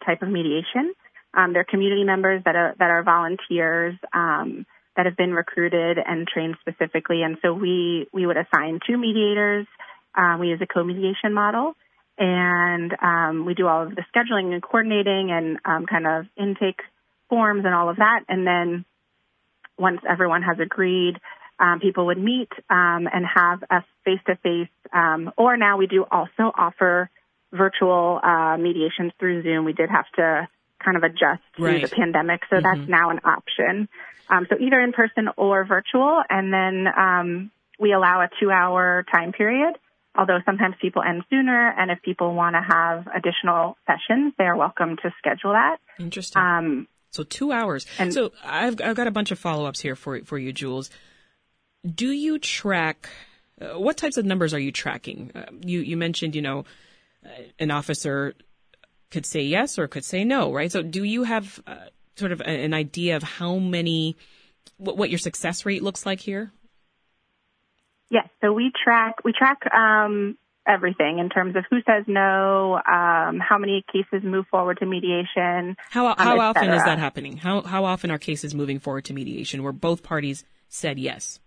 type 0.05 0.21
of 0.21 0.27
mediation. 0.27 0.93
Um, 1.33 1.53
they're 1.53 1.63
community 1.63 2.03
members 2.03 2.41
that 2.45 2.55
are 2.55 2.75
that 2.79 2.89
are 2.89 3.03
volunteers 3.03 3.95
um, 4.13 4.65
that 4.95 5.05
have 5.05 5.15
been 5.15 5.33
recruited 5.33 5.97
and 6.03 6.27
trained 6.27 6.55
specifically, 6.61 7.21
and 7.21 7.37
so 7.41 7.53
we 7.53 8.07
we 8.11 8.25
would 8.25 8.37
assign 8.37 8.79
two 8.85 8.97
mediators. 8.97 9.67
Um, 10.15 10.39
we 10.39 10.47
use 10.47 10.59
a 10.61 10.65
co-mediation 10.65 11.33
model, 11.33 11.75
and 12.17 12.95
um, 13.01 13.45
we 13.45 13.53
do 13.53 13.67
all 13.67 13.83
of 13.83 13.95
the 13.95 14.03
scheduling 14.13 14.53
and 14.53 14.61
coordinating 14.61 15.31
and 15.31 15.59
um, 15.65 15.85
kind 15.85 16.07
of 16.07 16.25
intake 16.35 16.81
forms 17.29 17.63
and 17.63 17.75
all 17.75 17.89
of 17.89 17.97
that, 17.97 18.21
and 18.27 18.45
then 18.45 18.85
once 19.77 20.01
everyone 20.09 20.41
has 20.41 20.59
agreed, 20.59 21.15
um, 21.59 21.79
people 21.79 22.07
would 22.07 22.17
meet 22.17 22.49
and 22.69 23.25
have 23.33 23.63
a 23.69 23.83
face-to-face, 24.03 24.67
or 25.37 25.55
now 25.55 25.77
we 25.77 25.87
do 25.87 26.05
also 26.11 26.51
offer 26.57 27.09
virtual 27.53 28.19
uh, 28.21 28.57
mediations 28.57 29.11
through 29.19 29.43
Zoom. 29.43 29.65
We 29.65 29.73
did 29.73 29.89
have 29.89 30.05
to 30.15 30.47
kind 30.83 30.97
of 30.97 31.03
adjust 31.03 31.43
right. 31.57 31.81
to 31.81 31.87
the 31.87 31.95
pandemic, 31.95 32.41
so 32.49 32.57
mm-hmm. 32.57 32.63
that's 32.63 32.89
now 32.89 33.09
an 33.09 33.19
option. 33.23 33.89
Um, 34.29 34.45
so 34.49 34.55
either 34.59 34.79
in 34.79 34.93
person 34.93 35.29
or 35.37 35.65
virtual, 35.65 36.21
and 36.29 36.53
then 36.53 36.87
um, 36.95 37.51
we 37.79 37.93
allow 37.93 38.21
a 38.21 38.29
two-hour 38.39 39.05
time 39.11 39.31
period. 39.31 39.75
Although 40.15 40.39
sometimes 40.45 40.75
people 40.81 41.01
end 41.01 41.23
sooner, 41.29 41.73
and 41.77 41.91
if 41.91 42.01
people 42.01 42.33
want 42.33 42.55
to 42.55 42.61
have 42.61 43.07
additional 43.07 43.77
sessions, 43.85 44.33
they 44.37 44.43
are 44.43 44.57
welcome 44.57 44.97
to 44.97 45.13
schedule 45.19 45.51
that. 45.51 45.77
Interesting. 45.99 46.41
Um, 46.41 46.87
so 47.11 47.23
two 47.23 47.51
hours. 47.51 47.85
And 47.97 48.13
so 48.13 48.31
I've 48.43 48.81
I've 48.81 48.95
got 48.95 49.07
a 49.07 49.11
bunch 49.11 49.31
of 49.31 49.39
follow 49.39 49.65
ups 49.65 49.79
here 49.79 49.95
for 49.95 50.21
for 50.23 50.37
you, 50.37 50.51
Jules. 50.51 50.89
Do 51.85 52.09
you 52.09 52.39
track? 52.39 53.09
Uh, 53.59 53.79
what 53.79 53.97
types 53.97 54.17
of 54.17 54.25
numbers 54.25 54.53
are 54.53 54.59
you 54.59 54.71
tracking? 54.71 55.31
Uh, 55.33 55.45
you 55.61 55.79
you 55.79 55.97
mentioned 55.97 56.35
you 56.35 56.41
know 56.41 56.65
uh, 57.25 57.29
an 57.59 57.71
officer 57.71 58.33
could 59.12 59.26
say 59.26 59.41
yes 59.41 59.78
or 59.78 59.88
could 59.88 60.06
say 60.06 60.24
no, 60.24 60.54
right? 60.54 60.72
So 60.72 60.82
do 60.82 61.04
you 61.04 61.24
have 61.24 61.62
uh, 61.65 61.76
sort 62.15 62.32
of 62.32 62.41
an 62.41 62.74
idea 62.74 63.15
of 63.15 63.24
how 63.24 63.56
many, 63.56 64.17
what, 64.78 64.98
what, 64.98 65.10
your 65.10 65.19
success 65.19 65.65
rate 65.65 65.84
looks 65.84 66.06
like 66.06 66.19
here? 66.19 66.52
Yes. 68.10 68.28
So 68.41 68.54
we 68.54 68.72
track, 68.84 69.24
we 69.24 69.34
track, 69.34 69.60
um, 69.74 70.38
everything 70.67 71.17
in 71.19 71.30
terms 71.30 71.56
of 71.56 71.65
who 71.69 71.78
says 71.78 72.04
no, 72.08 72.76
um, 72.76 73.39
how 73.39 73.58
many 73.58 73.84
cases 73.91 74.24
move 74.24 74.45
forward 74.52 74.78
to 74.80 74.86
mediation. 74.86 75.76
How, 75.89 76.08
um, 76.08 76.15
how 76.17 76.39
often 76.39 76.69
is 76.69 76.84
that 76.84 77.00
happening? 77.00 77.38
How, 77.38 77.62
how 77.62 77.86
often 77.86 78.12
are 78.12 78.19
cases 78.19 78.54
moving 78.54 78.80
forward 78.80 79.06
to 79.06 79.13
mediation 79.13 79.63
where 79.63 79.74
both 79.74 80.04
parties 80.04 80.43
said 80.67 81.00
yes? 81.00 81.39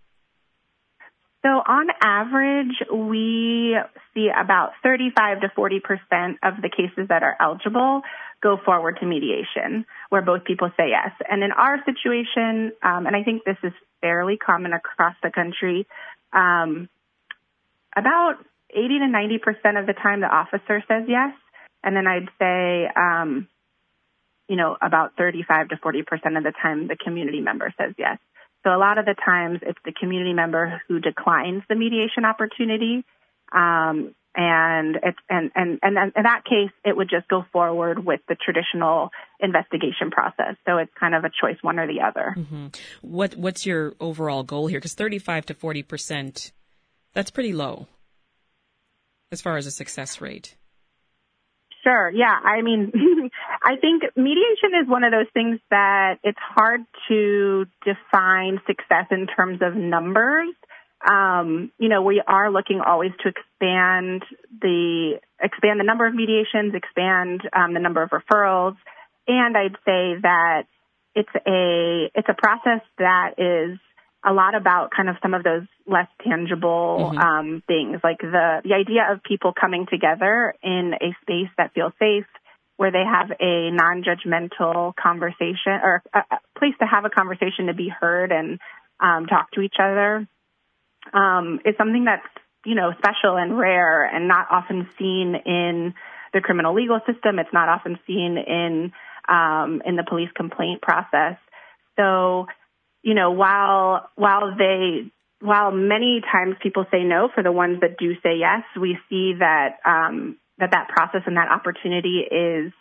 So 1.43 1.49
on 1.49 1.87
average, 2.01 2.73
we 2.91 3.77
see 4.13 4.29
about 4.29 4.71
35 4.81 5.41
to 5.41 5.49
40 5.53 5.79
percent 5.81 6.37
of 6.41 6.61
the 6.61 6.69
cases 6.69 7.09
that 7.09 7.21
are 7.21 7.35
eligible 7.39 8.01
go 8.41 8.57
forward 8.63 8.97
to 8.99 9.05
mediation, 9.05 9.85
where 10.09 10.21
both 10.21 10.43
people 10.43 10.69
say 10.77 10.89
yes. 10.89 11.11
And 11.29 11.43
in 11.43 11.51
our 11.53 11.77
situation, 11.85 12.73
um, 12.83 13.07
and 13.07 13.15
I 13.15 13.23
think 13.23 13.43
this 13.45 13.57
is 13.63 13.71
fairly 14.01 14.37
common 14.37 14.73
across 14.73 15.15
the 15.23 15.31
country, 15.31 15.87
um, 16.33 16.89
about 17.95 18.35
80 18.69 18.99
to 18.99 19.07
90 19.07 19.37
percent 19.39 19.77
of 19.77 19.85
the 19.85 19.93
time 19.93 20.21
the 20.21 20.27
officer 20.27 20.83
says 20.87 21.03
yes, 21.07 21.33
and 21.83 21.95
then 21.95 22.07
I'd 22.07 22.29
say, 22.39 22.87
um, 22.95 23.47
you 24.47 24.55
know, 24.55 24.77
about 24.81 25.13
35 25.17 25.69
to 25.69 25.77
40 25.77 26.03
percent 26.03 26.37
of 26.37 26.43
the 26.43 26.53
time 26.61 26.87
the 26.87 26.95
community 26.95 27.41
member 27.41 27.73
says 27.77 27.93
yes. 27.97 28.17
So 28.63 28.69
a 28.69 28.77
lot 28.77 28.97
of 28.97 29.05
the 29.05 29.15
times 29.25 29.59
it's 29.61 29.79
the 29.85 29.91
community 29.91 30.33
member 30.33 30.81
who 30.87 30.99
declines 30.99 31.63
the 31.67 31.75
mediation 31.75 32.25
opportunity. 32.25 33.03
Um, 33.51 34.15
and 34.35 34.97
it's 35.03 35.17
and, 35.29 35.51
and 35.55 35.79
and 35.83 36.13
in 36.15 36.23
that 36.23 36.43
case 36.43 36.71
it 36.83 36.97
would 36.97 37.09
just 37.09 37.27
go 37.27 37.45
forward 37.51 38.03
with 38.03 38.19
the 38.27 38.35
traditional 38.35 39.11
investigation 39.39 40.09
process 40.09 40.55
so 40.65 40.77
it's 40.77 40.91
kind 40.99 41.13
of 41.13 41.23
a 41.23 41.29
choice 41.29 41.57
one 41.61 41.77
or 41.77 41.87
the 41.87 42.01
other 42.01 42.33
mm-hmm. 42.35 42.67
what 43.01 43.35
what's 43.35 43.65
your 43.65 43.93
overall 43.99 44.43
goal 44.43 44.65
here 44.65 44.79
because 44.79 44.95
35 44.95 45.45
to 45.47 45.53
40 45.53 45.83
percent 45.83 46.51
that's 47.13 47.29
pretty 47.29 47.53
low 47.53 47.87
as 49.31 49.41
far 49.41 49.57
as 49.57 49.67
a 49.67 49.71
success 49.71 50.19
rate 50.19 50.55
Sure. 51.83 52.09
Yeah. 52.09 52.33
I 52.43 52.61
mean, 52.61 52.91
I 53.63 53.75
think 53.75 54.03
mediation 54.15 54.71
is 54.81 54.87
one 54.87 55.03
of 55.03 55.11
those 55.11 55.27
things 55.33 55.59
that 55.69 56.19
it's 56.23 56.39
hard 56.39 56.81
to 57.09 57.65
define 57.85 58.61
success 58.65 59.07
in 59.11 59.27
terms 59.27 59.59
of 59.61 59.75
numbers. 59.75 60.49
Um, 61.05 61.71
you 61.77 61.89
know, 61.89 62.01
we 62.01 62.23
are 62.25 62.49
looking 62.49 62.79
always 62.79 63.11
to 63.23 63.29
expand 63.29 64.23
the 64.61 65.19
expand 65.41 65.79
the 65.79 65.83
number 65.83 66.07
of 66.07 66.15
mediations, 66.15 66.73
expand 66.73 67.41
um, 67.51 67.73
the 67.73 67.81
number 67.81 68.01
of 68.01 68.11
referrals, 68.11 68.77
and 69.27 69.57
I'd 69.57 69.75
say 69.85 70.15
that 70.21 70.63
it's 71.13 71.29
a 71.45 72.09
it's 72.15 72.29
a 72.29 72.33
process 72.33 72.81
that 72.99 73.33
is 73.37 73.79
a 74.25 74.33
lot 74.33 74.55
about 74.55 74.91
kind 74.91 75.09
of 75.09 75.17
some 75.21 75.33
of 75.33 75.43
those 75.43 75.63
less 75.85 76.07
tangible 76.23 77.11
mm-hmm. 77.11 77.17
um, 77.17 77.63
things, 77.67 77.99
like 78.03 78.19
the 78.19 78.61
the 78.63 78.73
idea 78.73 79.11
of 79.11 79.21
people 79.23 79.53
coming 79.53 79.85
together 79.89 80.55
in 80.63 80.93
a 80.93 81.15
space 81.21 81.49
that 81.57 81.73
feels 81.73 81.93
safe, 81.99 82.25
where 82.77 82.91
they 82.91 83.03
have 83.03 83.31
a 83.39 83.71
non-judgmental 83.71 84.95
conversation 84.95 85.79
or 85.83 86.01
a, 86.13 86.19
a 86.19 86.39
place 86.57 86.73
to 86.79 86.85
have 86.85 87.05
a 87.05 87.09
conversation 87.09 87.67
to 87.67 87.73
be 87.73 87.89
heard 87.89 88.31
and 88.31 88.59
um, 88.99 89.25
talk 89.25 89.51
to 89.51 89.61
each 89.61 89.75
other, 89.79 90.27
um, 91.13 91.59
is 91.65 91.75
something 91.77 92.05
that's 92.05 92.27
you 92.65 92.75
know 92.75 92.93
special 92.97 93.35
and 93.35 93.57
rare 93.57 94.05
and 94.05 94.27
not 94.27 94.47
often 94.49 94.87
seen 94.97 95.35
in 95.35 95.93
the 96.33 96.39
criminal 96.39 96.73
legal 96.73 96.99
system. 97.05 97.39
It's 97.39 97.53
not 97.53 97.67
often 97.67 97.99
seen 98.07 98.37
in 98.37 98.93
um, 99.27 99.81
in 99.85 99.97
the 99.97 100.05
police 100.07 100.31
complaint 100.33 100.81
process. 100.81 101.37
So 101.97 102.47
you 103.03 103.13
know, 103.13 103.31
while 103.31 104.09
while 104.15 104.55
they 104.57 105.11
while 105.41 105.71
many 105.71 106.21
times 106.21 106.55
people 106.63 106.85
say 106.89 107.03
no, 107.03 107.29
for 107.35 107.43
the 107.43 107.51
ones 107.51 107.81
that 107.81 107.97
do 107.97 108.13
say 108.23 108.37
yes, 108.39 108.63
we 108.79 108.97
see 109.09 109.33
that 109.39 109.77
um, 109.85 110.37
that 110.57 110.71
that 110.71 110.87
process 110.87 111.21
and 111.25 111.37
that 111.37 111.51
opportunity 111.51 112.19
is 112.19 112.71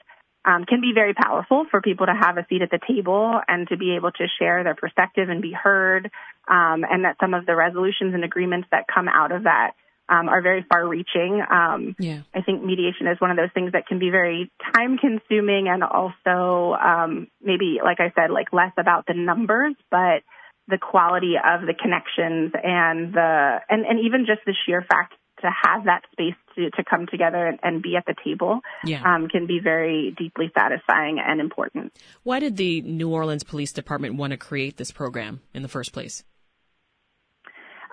um, 0.44 0.64
can 0.64 0.80
be 0.80 0.92
very 0.94 1.12
powerful 1.12 1.66
for 1.70 1.80
people 1.80 2.06
to 2.06 2.14
have 2.14 2.38
a 2.38 2.46
seat 2.48 2.62
at 2.62 2.70
the 2.70 2.80
table 2.88 3.40
and 3.46 3.68
to 3.68 3.76
be 3.76 3.96
able 3.96 4.12
to 4.12 4.26
share 4.38 4.64
their 4.64 4.74
perspective 4.74 5.28
and 5.28 5.42
be 5.42 5.52
heard, 5.52 6.10
um, 6.48 6.84
and 6.88 7.04
that 7.04 7.16
some 7.20 7.34
of 7.34 7.44
the 7.44 7.56
resolutions 7.56 8.14
and 8.14 8.24
agreements 8.24 8.68
that 8.70 8.86
come 8.92 9.08
out 9.08 9.32
of 9.32 9.44
that 9.44 9.72
um, 10.12 10.28
are 10.28 10.42
very 10.42 10.64
far 10.68 10.86
reaching. 10.86 11.42
Um, 11.50 11.96
Yeah. 11.98 12.20
I 12.34 12.42
think 12.42 12.62
mediation 12.62 13.06
is 13.06 13.20
one 13.20 13.30
of 13.30 13.36
those 13.36 13.52
things 13.54 13.72
that 13.72 13.86
can 13.86 13.98
be 13.98 14.10
very 14.10 14.50
time 14.74 14.98
consuming 14.98 15.68
and 15.68 15.82
also 15.82 16.74
um, 16.74 17.28
maybe, 17.42 17.78
like 17.82 18.00
I 18.00 18.12
said, 18.14 18.30
like 18.30 18.52
less 18.52 18.72
about 18.76 19.06
the 19.06 19.14
numbers, 19.14 19.74
but 19.90 20.22
the 20.68 20.78
quality 20.78 21.34
of 21.36 21.62
the 21.62 21.74
connections 21.74 22.52
and 22.62 23.12
the 23.14 23.58
and, 23.68 23.84
and 23.84 23.98
even 24.06 24.26
just 24.26 24.40
the 24.46 24.54
sheer 24.64 24.82
fact 24.88 25.14
to 25.40 25.48
have 25.64 25.84
that 25.86 26.02
space 26.12 26.36
to, 26.54 26.70
to 26.70 26.84
come 26.88 27.06
together 27.10 27.46
and, 27.46 27.58
and 27.62 27.82
be 27.82 27.96
at 27.96 28.04
the 28.06 28.14
table 28.24 28.60
Yeah. 28.84 29.02
um, 29.04 29.28
can 29.28 29.46
be 29.46 29.58
very 29.62 30.14
deeply 30.16 30.52
satisfying 30.56 31.18
and 31.18 31.40
important. 31.40 31.92
Why 32.22 32.38
did 32.38 32.56
the 32.56 32.80
New 32.82 33.10
Orleans 33.10 33.42
Police 33.42 33.72
Department 33.72 34.14
want 34.16 34.30
to 34.30 34.36
create 34.36 34.76
this 34.76 34.92
program 34.92 35.40
in 35.52 35.62
the 35.62 35.68
first 35.68 35.92
place? 35.92 36.22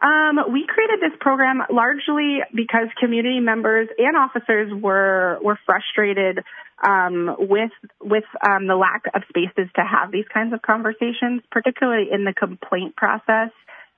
Um, 0.02 0.40
we 0.52 0.66
created 0.66 1.00
this 1.02 1.18
program 1.20 1.62
largely 1.70 2.40
because 2.56 2.88
community 3.00 3.40
members 3.40 3.90
and 3.98 4.16
officers 4.16 4.72
were 4.74 5.40
were 5.42 5.60
frustrated 5.66 6.40
um, 6.82 7.36
with 7.38 7.72
with 8.02 8.24
um, 8.42 8.68
the 8.68 8.76
lack 8.76 9.04
of 9.14 9.24
spaces 9.28 9.70
to 9.76 9.82
have 9.84 10.12
these 10.12 10.26
kinds 10.34 10.54
of 10.54 10.62
conversations, 10.62 11.42
particularly 11.52 12.08
in 12.12 12.24
the 12.24 12.34
complaint 12.34 12.96
process. 12.96 13.52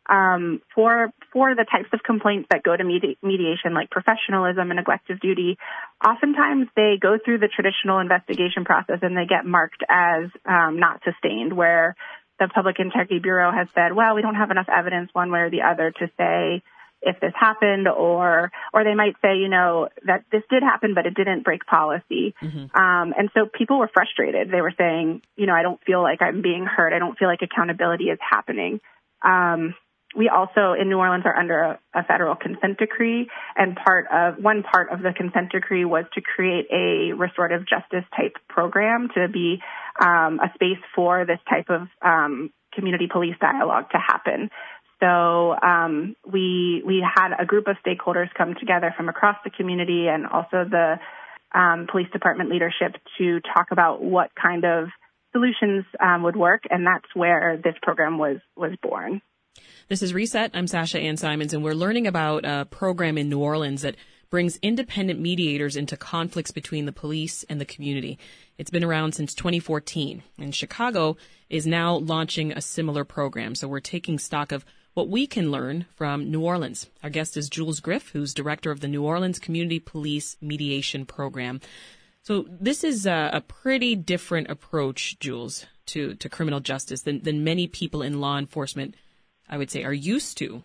Um, 0.10 0.62
for 0.74 1.14
for 1.32 1.54
the 1.54 1.64
types 1.64 1.90
of 1.94 2.02
complaints 2.04 2.48
that 2.50 2.64
go 2.64 2.76
to 2.76 2.84
medi- 2.84 3.18
mediation, 3.22 3.76
like 3.76 3.92
professionalism 3.92 4.72
and 4.72 4.78
neglect 4.78 5.12
of 5.12 5.20
duty, 5.20 5.60
oftentimes 6.04 6.68
they 6.76 6.98
go 7.00 7.20
through 7.24 7.38
the 7.38 7.48
traditional 7.48 8.00
investigation 8.00 8.66
process 8.66 8.98
and 9.04 9.16
they 9.16 9.28
get 9.28 9.46
marked 9.46 9.84
as 9.88 10.26
um, 10.44 10.80
not 10.80 11.02
sustained, 11.06 11.54
where 11.54 11.96
the 12.42 12.48
Public 12.48 12.80
Integrity 12.80 13.20
Bureau 13.20 13.52
has 13.52 13.68
said, 13.76 13.94
well, 13.94 14.16
we 14.16 14.24
don't 14.24 14.36
have 14.36 14.50
enough 14.50 14.68
evidence 14.68 15.12
one 15.14 15.32
way 15.32 15.42
or 15.42 15.52
the 15.52 15.62
other 15.62 15.92
to 15.92 16.10
say 16.18 16.64
if 17.04 17.20
this 17.20 17.34
happened 17.40 17.88
or 17.88 18.52
or 18.74 18.84
they 18.84 18.96
might 18.96 19.16
say, 19.22 19.38
you 19.38 19.48
know, 19.48 19.90
that 20.06 20.26
this 20.32 20.42
did 20.50 20.64
happen 20.64 20.94
but 20.94 21.06
it 21.06 21.14
didn't 21.14 21.44
break 21.44 21.66
policy. 21.66 22.34
Um, 22.74 23.14
and 23.18 23.30
so 23.34 23.46
people 23.46 23.78
were 23.78 23.90
frustrated. 23.94 24.52
They 24.52 24.62
were 24.62 24.74
saying, 24.78 25.22
you 25.36 25.46
know, 25.46 25.54
I 25.54 25.62
don't 25.62 25.80
feel 25.86 26.02
like 26.02 26.22
I'm 26.22 26.42
being 26.42 26.66
heard. 26.66 26.94
I 26.94 27.00
don't 27.00 27.18
feel 27.18 27.28
like 27.28 27.42
accountability 27.42 28.06
is 28.06 28.20
happening. 28.20 28.82
Um, 29.24 29.76
we 30.16 30.30
also 30.30 30.74
in 30.80 30.90
New 30.90 30.98
Orleans 30.98 31.24
are 31.26 31.38
under 31.38 31.60
a, 31.60 31.80
a 31.94 32.04
federal 32.04 32.36
consent 32.36 32.78
decree, 32.78 33.30
and 33.56 33.76
part 33.76 34.08
of 34.12 34.44
one 34.44 34.64
part 34.64 34.92
of 34.92 35.02
the 35.02 35.14
consent 35.16 35.52
decree 35.52 35.86
was 35.86 36.06
to 36.16 36.22
create 36.22 36.66
a 36.72 37.14
restorative 37.14 37.62
justice 37.68 38.06
type 38.16 38.36
program 38.50 39.10
to 39.16 39.28
be 39.28 39.62
um, 40.00 40.40
a 40.40 40.52
space 40.56 40.82
for 40.96 41.26
this 41.26 41.40
type 41.50 41.70
of 41.70 41.88
um, 42.02 42.52
community 42.74 43.08
police 43.12 43.36
dialogue 43.40 43.90
to 43.92 43.98
happen. 43.98 44.50
So 45.02 45.56
um, 45.60 46.16
we 46.32 46.84
we 46.86 47.04
had 47.04 47.30
a 47.38 47.46
group 47.46 47.68
of 47.68 47.76
stakeholders 47.86 48.28
come 48.38 48.54
together 48.60 48.94
from 48.96 49.10
across 49.10 49.38
the 49.44 49.50
community 49.50 50.08
and 50.08 50.28
also 50.28 50.64
the 50.70 51.00
um, 51.54 51.88
police 51.92 52.08
department 52.14 52.50
leadership 52.50 52.96
to 53.18 53.40
talk 53.54 53.68
about 53.72 54.04
what 54.04 54.30
kind 54.42 54.64
of 54.64 54.90
solutions 55.32 55.86
um, 56.00 56.24
would 56.24 56.36
work, 56.36 56.64
and 56.70 56.86
that's 56.86 57.16
where 57.16 57.60
this 57.64 57.74
program 57.82 58.18
was 58.18 58.38
was 58.56 58.74
born. 58.82 59.22
This 59.88 60.02
is 60.02 60.14
Reset. 60.14 60.52
I'm 60.54 60.68
Sasha 60.68 61.00
Ann 61.00 61.18
Simons, 61.18 61.54
and 61.54 61.64
we're 61.64 61.74
learning 61.74 62.08
about 62.08 62.46
a 62.46 62.66
program 62.66 63.18
in 63.18 63.28
New 63.28 63.40
Orleans 63.40 63.82
that 63.82 63.96
brings 64.32 64.58
independent 64.64 65.20
mediators 65.20 65.76
into 65.76 65.96
conflicts 65.96 66.52
between 66.52 66.86
the 66.86 66.92
police 66.92 67.44
and 67.50 67.62
the 67.62 67.66
community. 67.66 68.18
It's 68.58 68.72
been 68.72 68.84
around 68.84 69.14
since 69.14 69.36
2014, 69.36 70.24
and 70.40 70.56
Chicago 70.56 71.18
is 71.50 71.68
now 71.68 71.98
launching 71.98 72.52
a 72.52 72.62
similar 72.62 73.04
program. 73.04 73.54
So 73.54 73.68
we're 73.68 73.82
taking 73.82 74.18
stock 74.18 74.52
of 74.52 74.66
what 74.94 75.10
we 75.10 75.28
can 75.28 75.52
learn 75.52 75.86
from 75.96 76.32
New 76.32 76.42
Orleans. 76.42 76.90
Our 77.04 77.10
guest 77.10 77.38
is 77.38 77.50
Jules 77.50 77.82
Griff, 77.82 78.10
who's 78.10 78.34
director 78.34 78.72
of 78.72 78.80
the 78.80 78.88
New 78.88 79.04
Orleans 79.04 79.38
Community 79.38 79.80
Police 79.80 80.38
Mediation 80.42 81.06
Program. 81.06 81.60
So 82.24 82.46
this 82.50 82.84
is 82.84 83.06
a, 83.06 83.32
a 83.34 83.42
pretty 83.42 83.96
different 83.96 84.50
approach, 84.50 85.20
Jules, 85.20 85.66
to, 85.88 86.16
to 86.16 86.30
criminal 86.30 86.62
justice 86.62 87.02
than, 87.02 87.22
than 87.24 87.44
many 87.44 87.68
people 87.68 88.02
in 88.02 88.22
law 88.22 88.38
enforcement, 88.38 88.96
I 89.50 89.58
would 89.58 89.72
say, 89.72 89.84
are 89.84 89.94
used 89.94 90.38
to. 90.38 90.64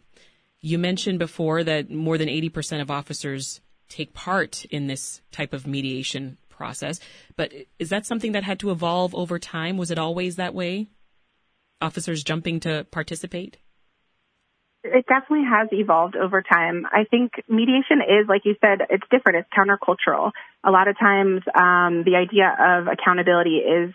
You 0.61 0.79
mentioned 0.79 1.19
before 1.19 1.65
that 1.65 1.91
more 1.91 2.19
than 2.19 2.29
80% 2.29 2.81
of 2.81 2.91
officers 2.91 3.61
take 3.89 4.13
part 4.13 4.65
in 4.67 4.87
this 4.87 5.21
type 5.31 5.53
of 5.53 5.67
mediation 5.67 6.39
process, 6.49 6.99
but 7.37 7.53
is 7.79 7.91
that 7.91 8.07
something 8.07 8.33
that 8.33 8.43
had 8.43 8.59
to 8.61 8.71
evolve 8.71 9.15
over 9.15 9.39
time? 9.39 9.77
Was 9.77 9.91
it 9.91 9.99
always 9.99 10.37
that 10.37 10.55
way? 10.55 10.89
Officers 11.81 12.25
jumping 12.25 12.61
to 12.61 12.87
participate? 12.91 13.59
It 14.83 15.05
definitely 15.07 15.47
has 15.51 15.69
evolved 15.73 16.17
over 16.17 16.43
time. 16.43 16.87
I 16.91 17.05
think 17.11 17.33
mediation 17.49 18.01
is, 18.01 18.29
like 18.29 18.43
you 18.45 18.55
said, 18.61 18.87
it's 18.89 19.05
different. 19.11 19.45
It's 19.45 19.49
countercultural. 19.51 20.31
A 20.65 20.71
lot 20.71 20.89
of 20.89 20.99
times, 20.99 21.43
um, 21.55 22.05
the 22.05 22.17
idea 22.17 22.55
of 22.59 22.87
accountability 22.87 23.57
is 23.57 23.95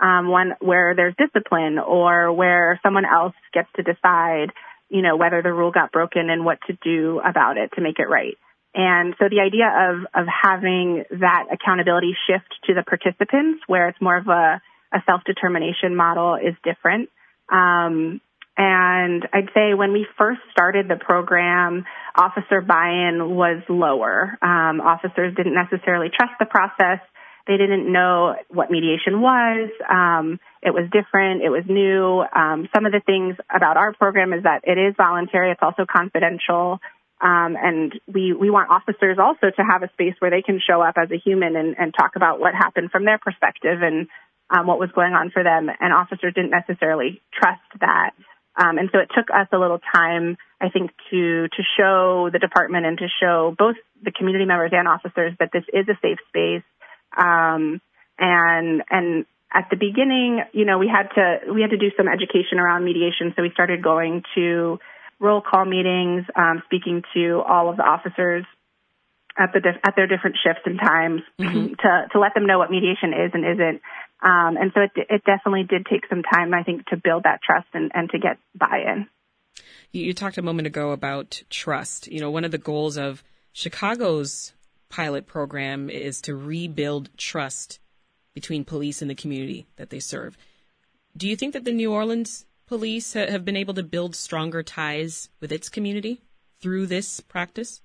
um, 0.00 0.28
one 0.28 0.54
where 0.60 0.94
there's 0.94 1.14
discipline 1.18 1.78
or 1.78 2.32
where 2.32 2.80
someone 2.82 3.04
else 3.04 3.34
gets 3.52 3.68
to 3.76 3.82
decide, 3.82 4.52
you 4.90 5.02
know, 5.02 5.16
whether 5.16 5.40
the 5.42 5.52
rule 5.52 5.70
got 5.70 5.92
broken 5.92 6.28
and 6.28 6.44
what 6.44 6.58
to 6.66 6.76
do 6.82 7.20
about 7.24 7.56
it 7.56 7.70
to 7.76 7.80
make 7.80 7.98
it 7.98 8.08
right. 8.08 8.36
And 8.74 9.14
so 9.18 9.28
the 9.28 9.40
idea 9.40 9.66
of 9.66 10.06
of 10.14 10.26
having 10.28 11.04
that 11.10 11.46
accountability 11.52 12.14
shift 12.26 12.54
to 12.66 12.74
the 12.74 12.82
participants, 12.82 13.62
where 13.66 13.88
it's 13.88 14.00
more 14.00 14.16
of 14.16 14.28
a, 14.28 14.60
a 14.92 15.02
self 15.06 15.22
determination 15.24 15.96
model, 15.96 16.36
is 16.36 16.54
different. 16.62 17.10
Um, 17.50 18.20
and 18.56 19.26
I'd 19.32 19.48
say 19.54 19.74
when 19.74 19.92
we 19.92 20.06
first 20.18 20.40
started 20.52 20.86
the 20.86 20.96
program, 20.96 21.84
officer 22.14 22.60
buy-in 22.60 23.34
was 23.34 23.62
lower. 23.68 24.36
Um, 24.42 24.80
officers 24.80 25.34
didn't 25.34 25.54
necessarily 25.54 26.10
trust 26.14 26.34
the 26.38 26.46
process. 26.46 27.00
They 27.46 27.56
didn't 27.56 27.90
know 27.90 28.34
what 28.48 28.70
mediation 28.70 29.20
was. 29.20 29.70
Um, 29.88 30.38
it 30.62 30.70
was 30.70 30.88
different. 30.92 31.42
It 31.42 31.50
was 31.50 31.64
new. 31.68 32.22
Um, 32.22 32.68
some 32.74 32.86
of 32.86 32.92
the 32.92 33.00
things 33.04 33.36
about 33.54 33.76
our 33.76 33.92
program 33.94 34.32
is 34.32 34.44
that 34.44 34.62
it 34.64 34.78
is 34.78 34.94
voluntary. 34.96 35.50
It's 35.50 35.62
also 35.62 35.86
confidential. 35.90 36.80
Um, 37.20 37.56
and 37.60 37.92
we, 38.06 38.32
we 38.32 38.48
want 38.50 38.70
officers 38.70 39.18
also 39.18 39.50
to 39.54 39.62
have 39.62 39.82
a 39.82 39.92
space 39.92 40.14
where 40.20 40.30
they 40.30 40.42
can 40.42 40.60
show 40.60 40.80
up 40.80 40.94
as 40.96 41.10
a 41.10 41.18
human 41.18 41.56
and, 41.56 41.76
and 41.78 41.92
talk 41.92 42.16
about 42.16 42.40
what 42.40 42.54
happened 42.54 42.90
from 42.90 43.04
their 43.04 43.18
perspective 43.18 43.82
and 43.82 44.08
um, 44.48 44.66
what 44.66 44.78
was 44.78 44.90
going 44.94 45.12
on 45.12 45.30
for 45.30 45.44
them. 45.44 45.68
And 45.68 45.92
officers 45.92 46.34
didn't 46.34 46.50
necessarily 46.50 47.20
trust 47.32 47.60
that. 47.80 48.12
Um, 48.56 48.78
and 48.78 48.88
so 48.92 48.98
it 48.98 49.10
took 49.14 49.28
us 49.30 49.48
a 49.52 49.58
little 49.58 49.80
time, 49.94 50.36
I 50.60 50.68
think, 50.70 50.90
to 51.10 51.48
to 51.48 51.62
show 51.78 52.28
the 52.32 52.38
department 52.38 52.84
and 52.84 52.98
to 52.98 53.06
show 53.20 53.54
both 53.56 53.76
the 54.02 54.10
community 54.10 54.44
members 54.44 54.72
and 54.74 54.88
officers 54.88 55.34
that 55.38 55.50
this 55.52 55.64
is 55.72 55.88
a 55.88 55.96
safe 56.02 56.18
space. 56.28 56.64
Um, 57.16 57.80
and 58.18 58.82
and 58.90 59.26
at 59.52 59.68
the 59.70 59.76
beginning, 59.76 60.42
you 60.52 60.64
know, 60.64 60.78
we 60.78 60.88
had 60.88 61.08
to 61.14 61.52
we 61.52 61.62
had 61.62 61.70
to 61.70 61.78
do 61.78 61.90
some 61.96 62.08
education 62.08 62.58
around 62.58 62.84
mediation. 62.84 63.32
So 63.36 63.42
we 63.42 63.50
started 63.50 63.82
going 63.82 64.22
to 64.34 64.78
roll 65.18 65.40
call 65.40 65.64
meetings, 65.64 66.24
um, 66.34 66.62
speaking 66.66 67.02
to 67.14 67.42
all 67.46 67.68
of 67.68 67.76
the 67.76 67.82
officers 67.82 68.44
at 69.38 69.52
the 69.52 69.60
at 69.84 69.94
their 69.96 70.06
different 70.06 70.36
shifts 70.42 70.62
and 70.64 70.78
times 70.78 71.22
to 71.38 72.06
to 72.12 72.18
let 72.18 72.34
them 72.34 72.46
know 72.46 72.58
what 72.58 72.70
mediation 72.70 73.12
is 73.12 73.30
and 73.34 73.44
isn't. 73.44 73.80
Um, 74.22 74.56
and 74.56 74.70
so 74.74 74.82
it 74.82 74.90
it 75.08 75.24
definitely 75.24 75.64
did 75.64 75.86
take 75.86 76.06
some 76.08 76.22
time, 76.22 76.52
I 76.52 76.62
think, 76.62 76.86
to 76.86 76.96
build 76.96 77.24
that 77.24 77.40
trust 77.42 77.68
and, 77.72 77.90
and 77.94 78.10
to 78.10 78.18
get 78.18 78.38
buy-in. 78.54 79.06
You, 79.92 80.04
you 80.04 80.14
talked 80.14 80.38
a 80.38 80.42
moment 80.42 80.66
ago 80.66 80.90
about 80.92 81.42
trust. 81.50 82.06
You 82.08 82.20
know, 82.20 82.30
one 82.30 82.44
of 82.44 82.50
the 82.50 82.58
goals 82.58 82.96
of 82.96 83.22
Chicago's 83.52 84.52
pilot 84.90 85.26
program 85.26 85.88
is 85.88 86.20
to 86.22 86.36
rebuild 86.36 87.08
trust 87.16 87.78
between 88.34 88.64
police 88.64 89.00
and 89.00 89.10
the 89.10 89.14
community 89.14 89.66
that 89.76 89.90
they 89.90 90.00
serve. 90.00 90.36
Do 91.16 91.26
you 91.28 91.36
think 91.36 91.54
that 91.54 91.64
the 91.64 91.72
New 91.72 91.92
Orleans 91.92 92.44
police 92.66 93.14
ha- 93.14 93.30
have 93.30 93.44
been 93.44 93.56
able 93.56 93.74
to 93.74 93.82
build 93.82 94.14
stronger 94.14 94.62
ties 94.62 95.30
with 95.40 95.50
its 95.50 95.68
community 95.68 96.20
through 96.60 96.86
this 96.86 97.20
practice? 97.20 97.80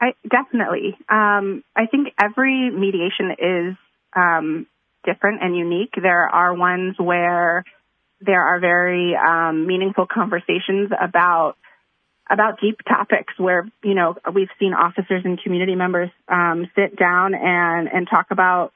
I 0.00 0.14
definitely. 0.28 0.96
Um, 1.08 1.62
I 1.76 1.86
think 1.86 2.08
every 2.18 2.70
mediation 2.70 3.30
is 3.38 3.76
um, 4.16 4.66
different 5.04 5.42
and 5.42 5.56
unique. 5.56 5.92
There 6.00 6.28
are 6.28 6.54
ones 6.54 6.96
where 6.98 7.64
there 8.20 8.42
are 8.42 8.60
very 8.60 9.14
um, 9.16 9.66
meaningful 9.66 10.06
conversations 10.06 10.90
about 11.00 11.56
about 12.30 12.60
deep 12.60 12.78
topics 12.88 13.34
where 13.38 13.68
you 13.82 13.94
know 13.94 14.14
we've 14.32 14.48
seen 14.58 14.72
officers 14.72 15.22
and 15.24 15.42
community 15.42 15.74
members 15.74 16.10
um, 16.28 16.70
sit 16.74 16.96
down 16.96 17.34
and 17.34 17.88
and 17.92 18.08
talk 18.08 18.26
about 18.30 18.72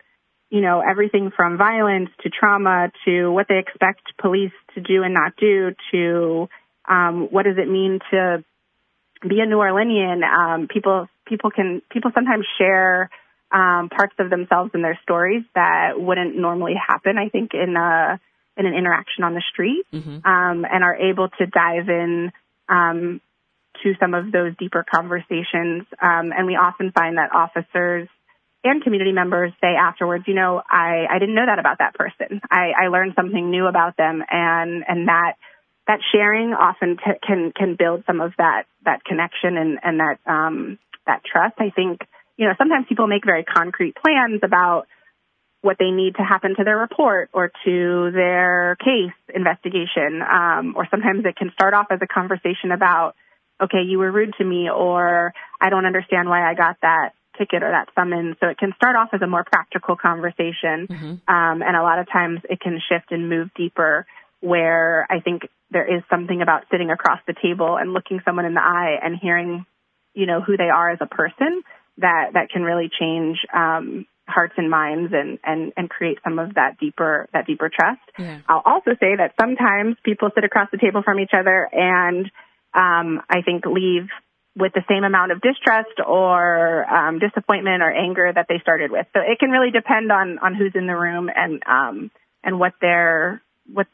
you 0.51 0.61
know 0.61 0.81
everything 0.81 1.31
from 1.35 1.57
violence 1.57 2.11
to 2.23 2.31
trauma 2.31 2.91
to 3.05 3.31
what 3.31 3.47
they 3.49 3.59
expect 3.59 4.03
police 4.21 4.53
to 4.75 4.81
do 4.81 5.03
and 5.03 5.15
not 5.15 5.35
do 5.37 5.75
to 5.93 6.49
um, 6.89 7.29
what 7.31 7.45
does 7.45 7.57
it 7.57 7.69
mean 7.69 8.01
to 8.11 8.45
be 9.27 9.41
a 9.41 9.47
New 9.47 9.57
Orleanian. 9.57 10.23
Um, 10.23 10.69
people 10.69 11.09
people 11.27 11.51
can 11.51 11.83
people 11.91 12.11
sometimes 12.15 12.45
share 12.59 13.11
um, 13.53 13.89
parts 13.89 14.15
of 14.19 14.31
themselves 14.31 14.73
and 14.75 14.85
their 14.85 14.99
stories 15.03 15.45
that 15.55 15.93
wouldn't 16.01 16.37
normally 16.37 16.75
happen. 16.75 17.17
I 17.19 17.29
think 17.29 17.53
in 17.55 17.77
a 17.77 18.21
in 18.57 18.67
an 18.67 18.75
interaction 18.75 19.25
on 19.25 19.35
the 19.35 19.43
street, 19.53 19.85
um, 20.25 20.67
and 20.71 20.85
are 20.85 20.95
able 20.95 21.29
to 21.29 21.47
dive 21.47 21.89
in 21.89 22.33
um, 22.69 23.21
to 23.83 23.95
some 24.01 24.15
of 24.15 24.33
those 24.33 24.53
deeper 24.59 24.85
conversations. 24.89 25.85
Um, 26.01 26.33
and 26.37 26.47
we 26.47 26.57
often 26.57 26.93
find 26.93 27.19
that 27.19 27.35
officers 27.35 28.09
and 28.63 28.83
community 28.83 29.13
members 29.13 29.53
say 29.61 29.75
afterwards, 29.79 30.25
you 30.27 30.35
know, 30.35 30.63
I, 30.67 31.05
I 31.11 31.19
didn't 31.19 31.35
know 31.35 31.45
that 31.47 31.59
about 31.59 31.79
that 31.79 31.95
person. 31.95 32.41
I, 32.51 32.73
I 32.85 32.89
learned 32.89 33.13
something 33.15 33.51
new 33.51 33.67
about 33.67 33.97
them 33.97 34.23
and, 34.31 34.85
and 34.89 35.09
that, 35.09 35.35
that 35.87 36.01
sharing 36.13 36.55
often 36.55 36.97
t- 36.97 37.21
can, 37.23 37.53
can 37.55 37.77
build 37.79 38.05
some 38.07 38.23
of 38.23 38.33
that, 38.39 38.65
that 38.87 39.05
connection 39.05 39.59
and, 39.59 39.79
and 39.83 40.01
that, 40.01 40.19
um, 40.27 40.79
that 41.07 41.21
trust. 41.31 41.57
I 41.59 41.71
think, 41.77 42.01
you 42.39 42.47
know, 42.47 42.55
sometimes 42.57 42.87
people 42.89 43.07
make 43.07 43.27
very 43.27 43.45
concrete 43.45 43.95
plans 43.97 44.41
about 44.43 44.87
what 45.61 45.77
they 45.79 45.91
need 45.91 46.17
to 46.17 46.23
happen 46.23 46.55
to 46.57 46.65
their 46.65 46.79
report 46.79 47.29
or 47.33 47.51
to 47.67 48.11
their 48.13 48.77
case 48.81 49.13
investigation. 49.35 50.23
Um, 50.23 50.75
or 50.77 50.89
sometimes 50.91 51.25
it 51.27 51.37
can 51.37 51.51
start 51.53 51.75
off 51.75 51.87
as 51.91 52.01
a 52.03 52.07
conversation 52.07 52.73
about, 52.73 53.15
okay, 53.63 53.83
you 53.87 53.99
were 53.99 54.11
rude 54.11 54.35
to 54.39 54.45
me 54.45 54.69
or 54.71 55.33
I 55.61 55.71
don't 55.71 55.87
understand 55.87 56.29
why 56.29 56.49
I 56.49 56.55
got 56.55 56.77
that 56.83 57.13
ticket 57.39 57.63
or 57.63 57.71
that 57.71 57.89
summons. 57.95 58.37
So 58.41 58.49
it 58.49 58.59
can 58.59 58.73
start 58.77 58.97
off 58.97 59.09
as 59.13 59.23
a 59.23 59.27
more 59.27 59.45
practical 59.45 59.97
conversation. 59.97 60.87
Mm-hmm. 60.87 61.35
Um, 61.35 61.63
and 61.63 61.77
a 61.77 61.83
lot 61.83 61.99
of 61.99 62.07
times 62.11 62.41
it 62.49 62.61
can 62.61 62.81
shift 62.89 63.11
and 63.11 63.29
move 63.29 63.51
deeper 63.57 64.07
where 64.41 65.07
I 65.11 65.21
think 65.21 65.43
there 65.71 65.97
is 65.97 66.03
something 66.11 66.43
about 66.43 66.65
sitting 66.71 66.91
across 66.91 67.19
the 67.27 67.35
table 67.43 67.77
and 67.77 67.93
looking 67.93 68.21
someone 68.25 68.45
in 68.45 68.55
the 68.55 68.63
eye 68.63 68.99
and 69.03 69.17
hearing, 69.21 69.67
you 70.15 70.27
know, 70.27 70.41
who 70.41 70.57
they 70.57 70.69
are 70.69 70.91
as 70.91 70.99
a 71.01 71.07
person 71.07 71.63
that, 71.99 72.31
that 72.35 72.51
can 72.51 72.63
really 72.63 72.91
change, 73.01 73.39
um, 73.53 74.07
hearts 74.27 74.55
and 74.57 74.71
minds 74.71 75.13
and, 75.13 75.39
and, 75.45 75.73
and 75.77 75.91
create 75.91 76.19
some 76.25 76.39
of 76.39 76.55
that 76.55 76.79
deeper, 76.79 77.29
that 77.33 77.47
deeper 77.47 77.69
trust. 77.69 78.01
Yeah. 78.19 78.41
I'll 78.49 78.63
also 78.65 78.93
say 79.01 79.17
that 79.17 79.35
sometimes 79.41 79.97
people 80.05 80.31
sit 80.35 80.45
across 80.45 80.71
the 80.71 80.79
table 80.79 81.03
from 81.03 81.21
each 81.21 81.33
other 81.37 81.69
and, 81.73 82.31
um, 82.75 83.23
I 83.29 83.43
think 83.45 83.65
leave 83.67 84.09
with 84.57 84.73
the 84.73 84.83
same 84.89 85.05
amount 85.05 85.33
of 85.33 85.41
distrust 85.41 85.99
or 86.07 86.85
um, 86.89 87.19
disappointment 87.19 87.83
or 87.83 87.91
anger 87.91 88.31
that 88.33 88.47
they 88.49 88.59
started 88.61 88.91
with. 88.91 89.07
So 89.13 89.21
it 89.21 89.39
can 89.39 89.51
really 89.51 89.71
depend 89.71 90.13
on 90.13 90.39
on 90.39 90.55
who's 90.55 90.73
in 90.75 90.87
the 90.87 90.97
room 90.97 91.29
and 91.35 91.63
um, 91.67 92.11
and 92.43 92.59
what 92.59 92.75
they're 92.81 93.43
what, 93.67 93.87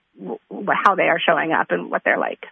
what 0.48 0.76
how 0.84 0.94
they 0.94 1.04
are 1.04 1.20
showing 1.20 1.52
up 1.52 1.68
and 1.70 1.90
what 1.90 2.02
they're 2.04 2.18
like. 2.18 2.44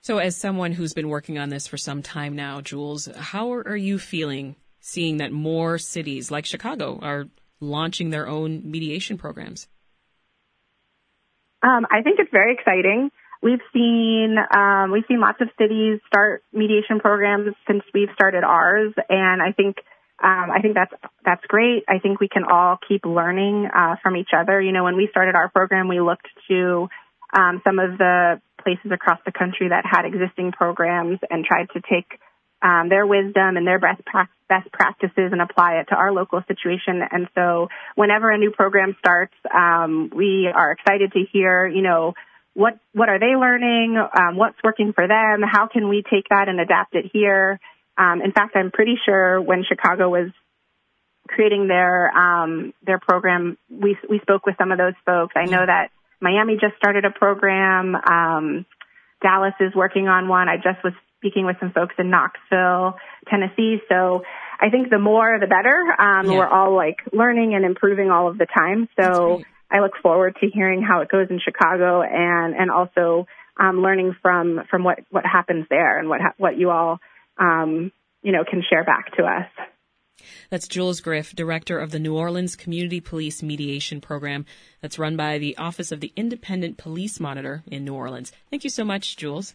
So, 0.00 0.18
as 0.18 0.36
someone 0.36 0.72
who's 0.72 0.92
been 0.92 1.08
working 1.08 1.38
on 1.38 1.48
this 1.48 1.66
for 1.66 1.78
some 1.78 2.02
time 2.02 2.36
now, 2.36 2.60
Jules, 2.60 3.08
how 3.16 3.52
are 3.52 3.76
you 3.76 3.98
feeling 3.98 4.56
seeing 4.80 5.16
that 5.16 5.32
more 5.32 5.78
cities 5.78 6.30
like 6.30 6.44
Chicago 6.44 6.98
are 7.00 7.26
launching 7.60 8.10
their 8.10 8.28
own 8.28 8.70
mediation 8.70 9.16
programs? 9.16 9.66
Um, 11.62 11.86
I 11.90 12.02
think 12.02 12.18
it's 12.18 12.30
very 12.30 12.52
exciting. 12.52 13.10
We've 13.44 13.60
seen 13.74 14.36
um, 14.56 14.90
we've 14.90 15.04
seen 15.06 15.20
lots 15.20 15.38
of 15.42 15.48
cities 15.60 16.00
start 16.06 16.42
mediation 16.50 16.98
programs 16.98 17.54
since 17.68 17.82
we've 17.92 18.08
started 18.14 18.42
ours, 18.42 18.94
and 19.10 19.42
I 19.42 19.52
think 19.52 19.76
um, 20.24 20.48
I 20.50 20.60
think 20.62 20.74
that's 20.74 20.94
that's 21.26 21.44
great. 21.46 21.84
I 21.86 21.98
think 21.98 22.20
we 22.20 22.28
can 22.28 22.44
all 22.50 22.78
keep 22.88 23.04
learning 23.04 23.68
uh, 23.68 23.96
from 24.02 24.16
each 24.16 24.30
other. 24.34 24.62
You 24.62 24.72
know, 24.72 24.82
when 24.82 24.96
we 24.96 25.08
started 25.10 25.34
our 25.34 25.50
program, 25.50 25.88
we 25.88 26.00
looked 26.00 26.26
to 26.48 26.88
um, 27.36 27.60
some 27.64 27.78
of 27.78 27.98
the 27.98 28.40
places 28.62 28.90
across 28.90 29.18
the 29.26 29.32
country 29.32 29.68
that 29.68 29.84
had 29.84 30.06
existing 30.06 30.52
programs 30.52 31.18
and 31.28 31.44
tried 31.44 31.68
to 31.74 31.82
take 31.82 32.18
um, 32.62 32.88
their 32.88 33.06
wisdom 33.06 33.58
and 33.58 33.66
their 33.66 33.78
best 33.78 34.06
pra- 34.06 34.30
best 34.48 34.72
practices 34.72 35.32
and 35.32 35.42
apply 35.42 35.80
it 35.80 35.88
to 35.90 35.94
our 35.94 36.12
local 36.12 36.42
situation. 36.48 37.02
And 37.12 37.28
so, 37.34 37.68
whenever 37.94 38.30
a 38.30 38.38
new 38.38 38.52
program 38.52 38.96
starts, 39.00 39.34
um, 39.54 40.10
we 40.16 40.48
are 40.48 40.72
excited 40.72 41.12
to 41.12 41.24
hear, 41.30 41.66
you 41.66 41.82
know 41.82 42.14
what 42.54 42.78
what 42.92 43.08
are 43.08 43.18
they 43.18 43.36
learning? 43.36 43.96
Um, 43.96 44.36
what's 44.36 44.56
working 44.62 44.92
for 44.94 45.06
them? 45.06 45.42
How 45.42 45.66
can 45.66 45.88
we 45.88 46.02
take 46.02 46.28
that 46.30 46.48
and 46.48 46.60
adapt 46.60 46.94
it 46.94 47.10
here? 47.12 47.60
Um, 47.98 48.22
in 48.22 48.32
fact, 48.32 48.56
I'm 48.56 48.70
pretty 48.70 48.94
sure 49.04 49.40
when 49.40 49.64
Chicago 49.68 50.08
was 50.08 50.30
creating 51.28 51.68
their 51.68 52.10
um, 52.16 52.72
their 52.84 52.98
program, 52.98 53.58
we 53.70 53.96
we 54.08 54.20
spoke 54.20 54.46
with 54.46 54.56
some 54.58 54.72
of 54.72 54.78
those 54.78 54.94
folks. 55.04 55.34
I 55.36 55.44
know 55.44 55.64
that 55.64 55.90
Miami 56.20 56.54
just 56.54 56.76
started 56.76 57.04
a 57.04 57.10
program. 57.10 57.94
Um, 57.94 58.66
Dallas 59.22 59.54
is 59.60 59.74
working 59.74 60.08
on 60.08 60.28
one. 60.28 60.48
I 60.48 60.56
just 60.56 60.82
was 60.84 60.92
speaking 61.18 61.46
with 61.46 61.56
some 61.58 61.72
folks 61.72 61.94
in 61.98 62.10
Knoxville, 62.10 62.96
Tennessee. 63.28 63.78
So 63.88 64.22
I 64.60 64.70
think 64.70 64.90
the 64.90 64.98
more 64.98 65.38
the 65.40 65.46
better. 65.46 65.94
Um, 65.98 66.30
yeah. 66.30 66.38
We're 66.38 66.48
all 66.48 66.74
like 66.74 66.98
learning 67.12 67.54
and 67.54 67.64
improving 67.64 68.10
all 68.10 68.28
of 68.28 68.38
the 68.38 68.46
time. 68.46 68.88
So 69.00 69.42
I 69.74 69.80
look 69.80 69.92
forward 70.00 70.36
to 70.40 70.46
hearing 70.48 70.82
how 70.82 71.00
it 71.00 71.08
goes 71.08 71.26
in 71.30 71.40
Chicago 71.40 72.02
and 72.02 72.54
and 72.54 72.70
also 72.70 73.26
um, 73.58 73.82
learning 73.82 74.14
from 74.22 74.60
from 74.70 74.84
what 74.84 75.00
what 75.10 75.26
happens 75.26 75.66
there 75.68 75.98
and 75.98 76.08
what 76.08 76.20
ha- 76.20 76.34
what 76.38 76.56
you 76.56 76.70
all 76.70 77.00
um, 77.38 77.90
you 78.22 78.30
know 78.30 78.44
can 78.48 78.62
share 78.68 78.84
back 78.84 79.16
to 79.16 79.24
us. 79.24 79.48
That's 80.48 80.68
Jules 80.68 81.00
Griff, 81.00 81.34
director 81.34 81.78
of 81.78 81.90
the 81.90 81.98
New 81.98 82.16
Orleans 82.16 82.54
Community 82.54 83.00
Police 83.00 83.42
Mediation 83.42 84.00
Program 84.00 84.46
that's 84.80 84.98
run 84.98 85.16
by 85.16 85.38
the 85.38 85.56
Office 85.56 85.90
of 85.90 86.00
the 86.00 86.12
Independent 86.14 86.78
Police 86.78 87.18
Monitor 87.18 87.64
in 87.66 87.84
New 87.84 87.94
Orleans. 87.94 88.32
Thank 88.50 88.62
you 88.62 88.70
so 88.70 88.84
much, 88.84 89.16
Jules. 89.16 89.54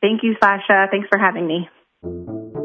Thank 0.00 0.22
you, 0.22 0.36
Sasha. 0.42 0.86
Thanks 0.90 1.08
for 1.10 1.18
having 1.18 1.46
me. 1.46 2.59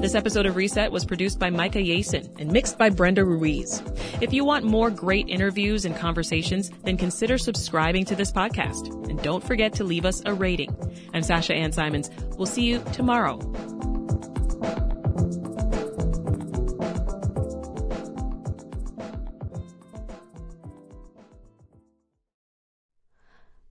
This 0.00 0.14
episode 0.14 0.46
of 0.46 0.56
Reset 0.56 0.90
was 0.90 1.04
produced 1.04 1.38
by 1.38 1.50
Micah 1.50 1.78
Yason 1.78 2.28
and 2.40 2.50
mixed 2.50 2.76
by 2.78 2.90
Brenda 2.90 3.24
Ruiz. 3.24 3.82
If 4.20 4.32
you 4.32 4.44
want 4.44 4.64
more 4.64 4.90
great 4.90 5.28
interviews 5.28 5.84
and 5.84 5.96
conversations, 5.96 6.70
then 6.84 6.96
consider 6.96 7.38
subscribing 7.38 8.04
to 8.06 8.16
this 8.16 8.32
podcast. 8.32 8.88
And 9.08 9.22
don't 9.22 9.44
forget 9.44 9.72
to 9.74 9.84
leave 9.84 10.04
us 10.04 10.22
a 10.26 10.34
rating. 10.34 10.76
I'm 11.14 11.22
Sasha 11.22 11.54
Ann 11.54 11.72
Simons. 11.72 12.10
We'll 12.36 12.46
see 12.46 12.64
you 12.64 12.82
tomorrow. 12.92 13.38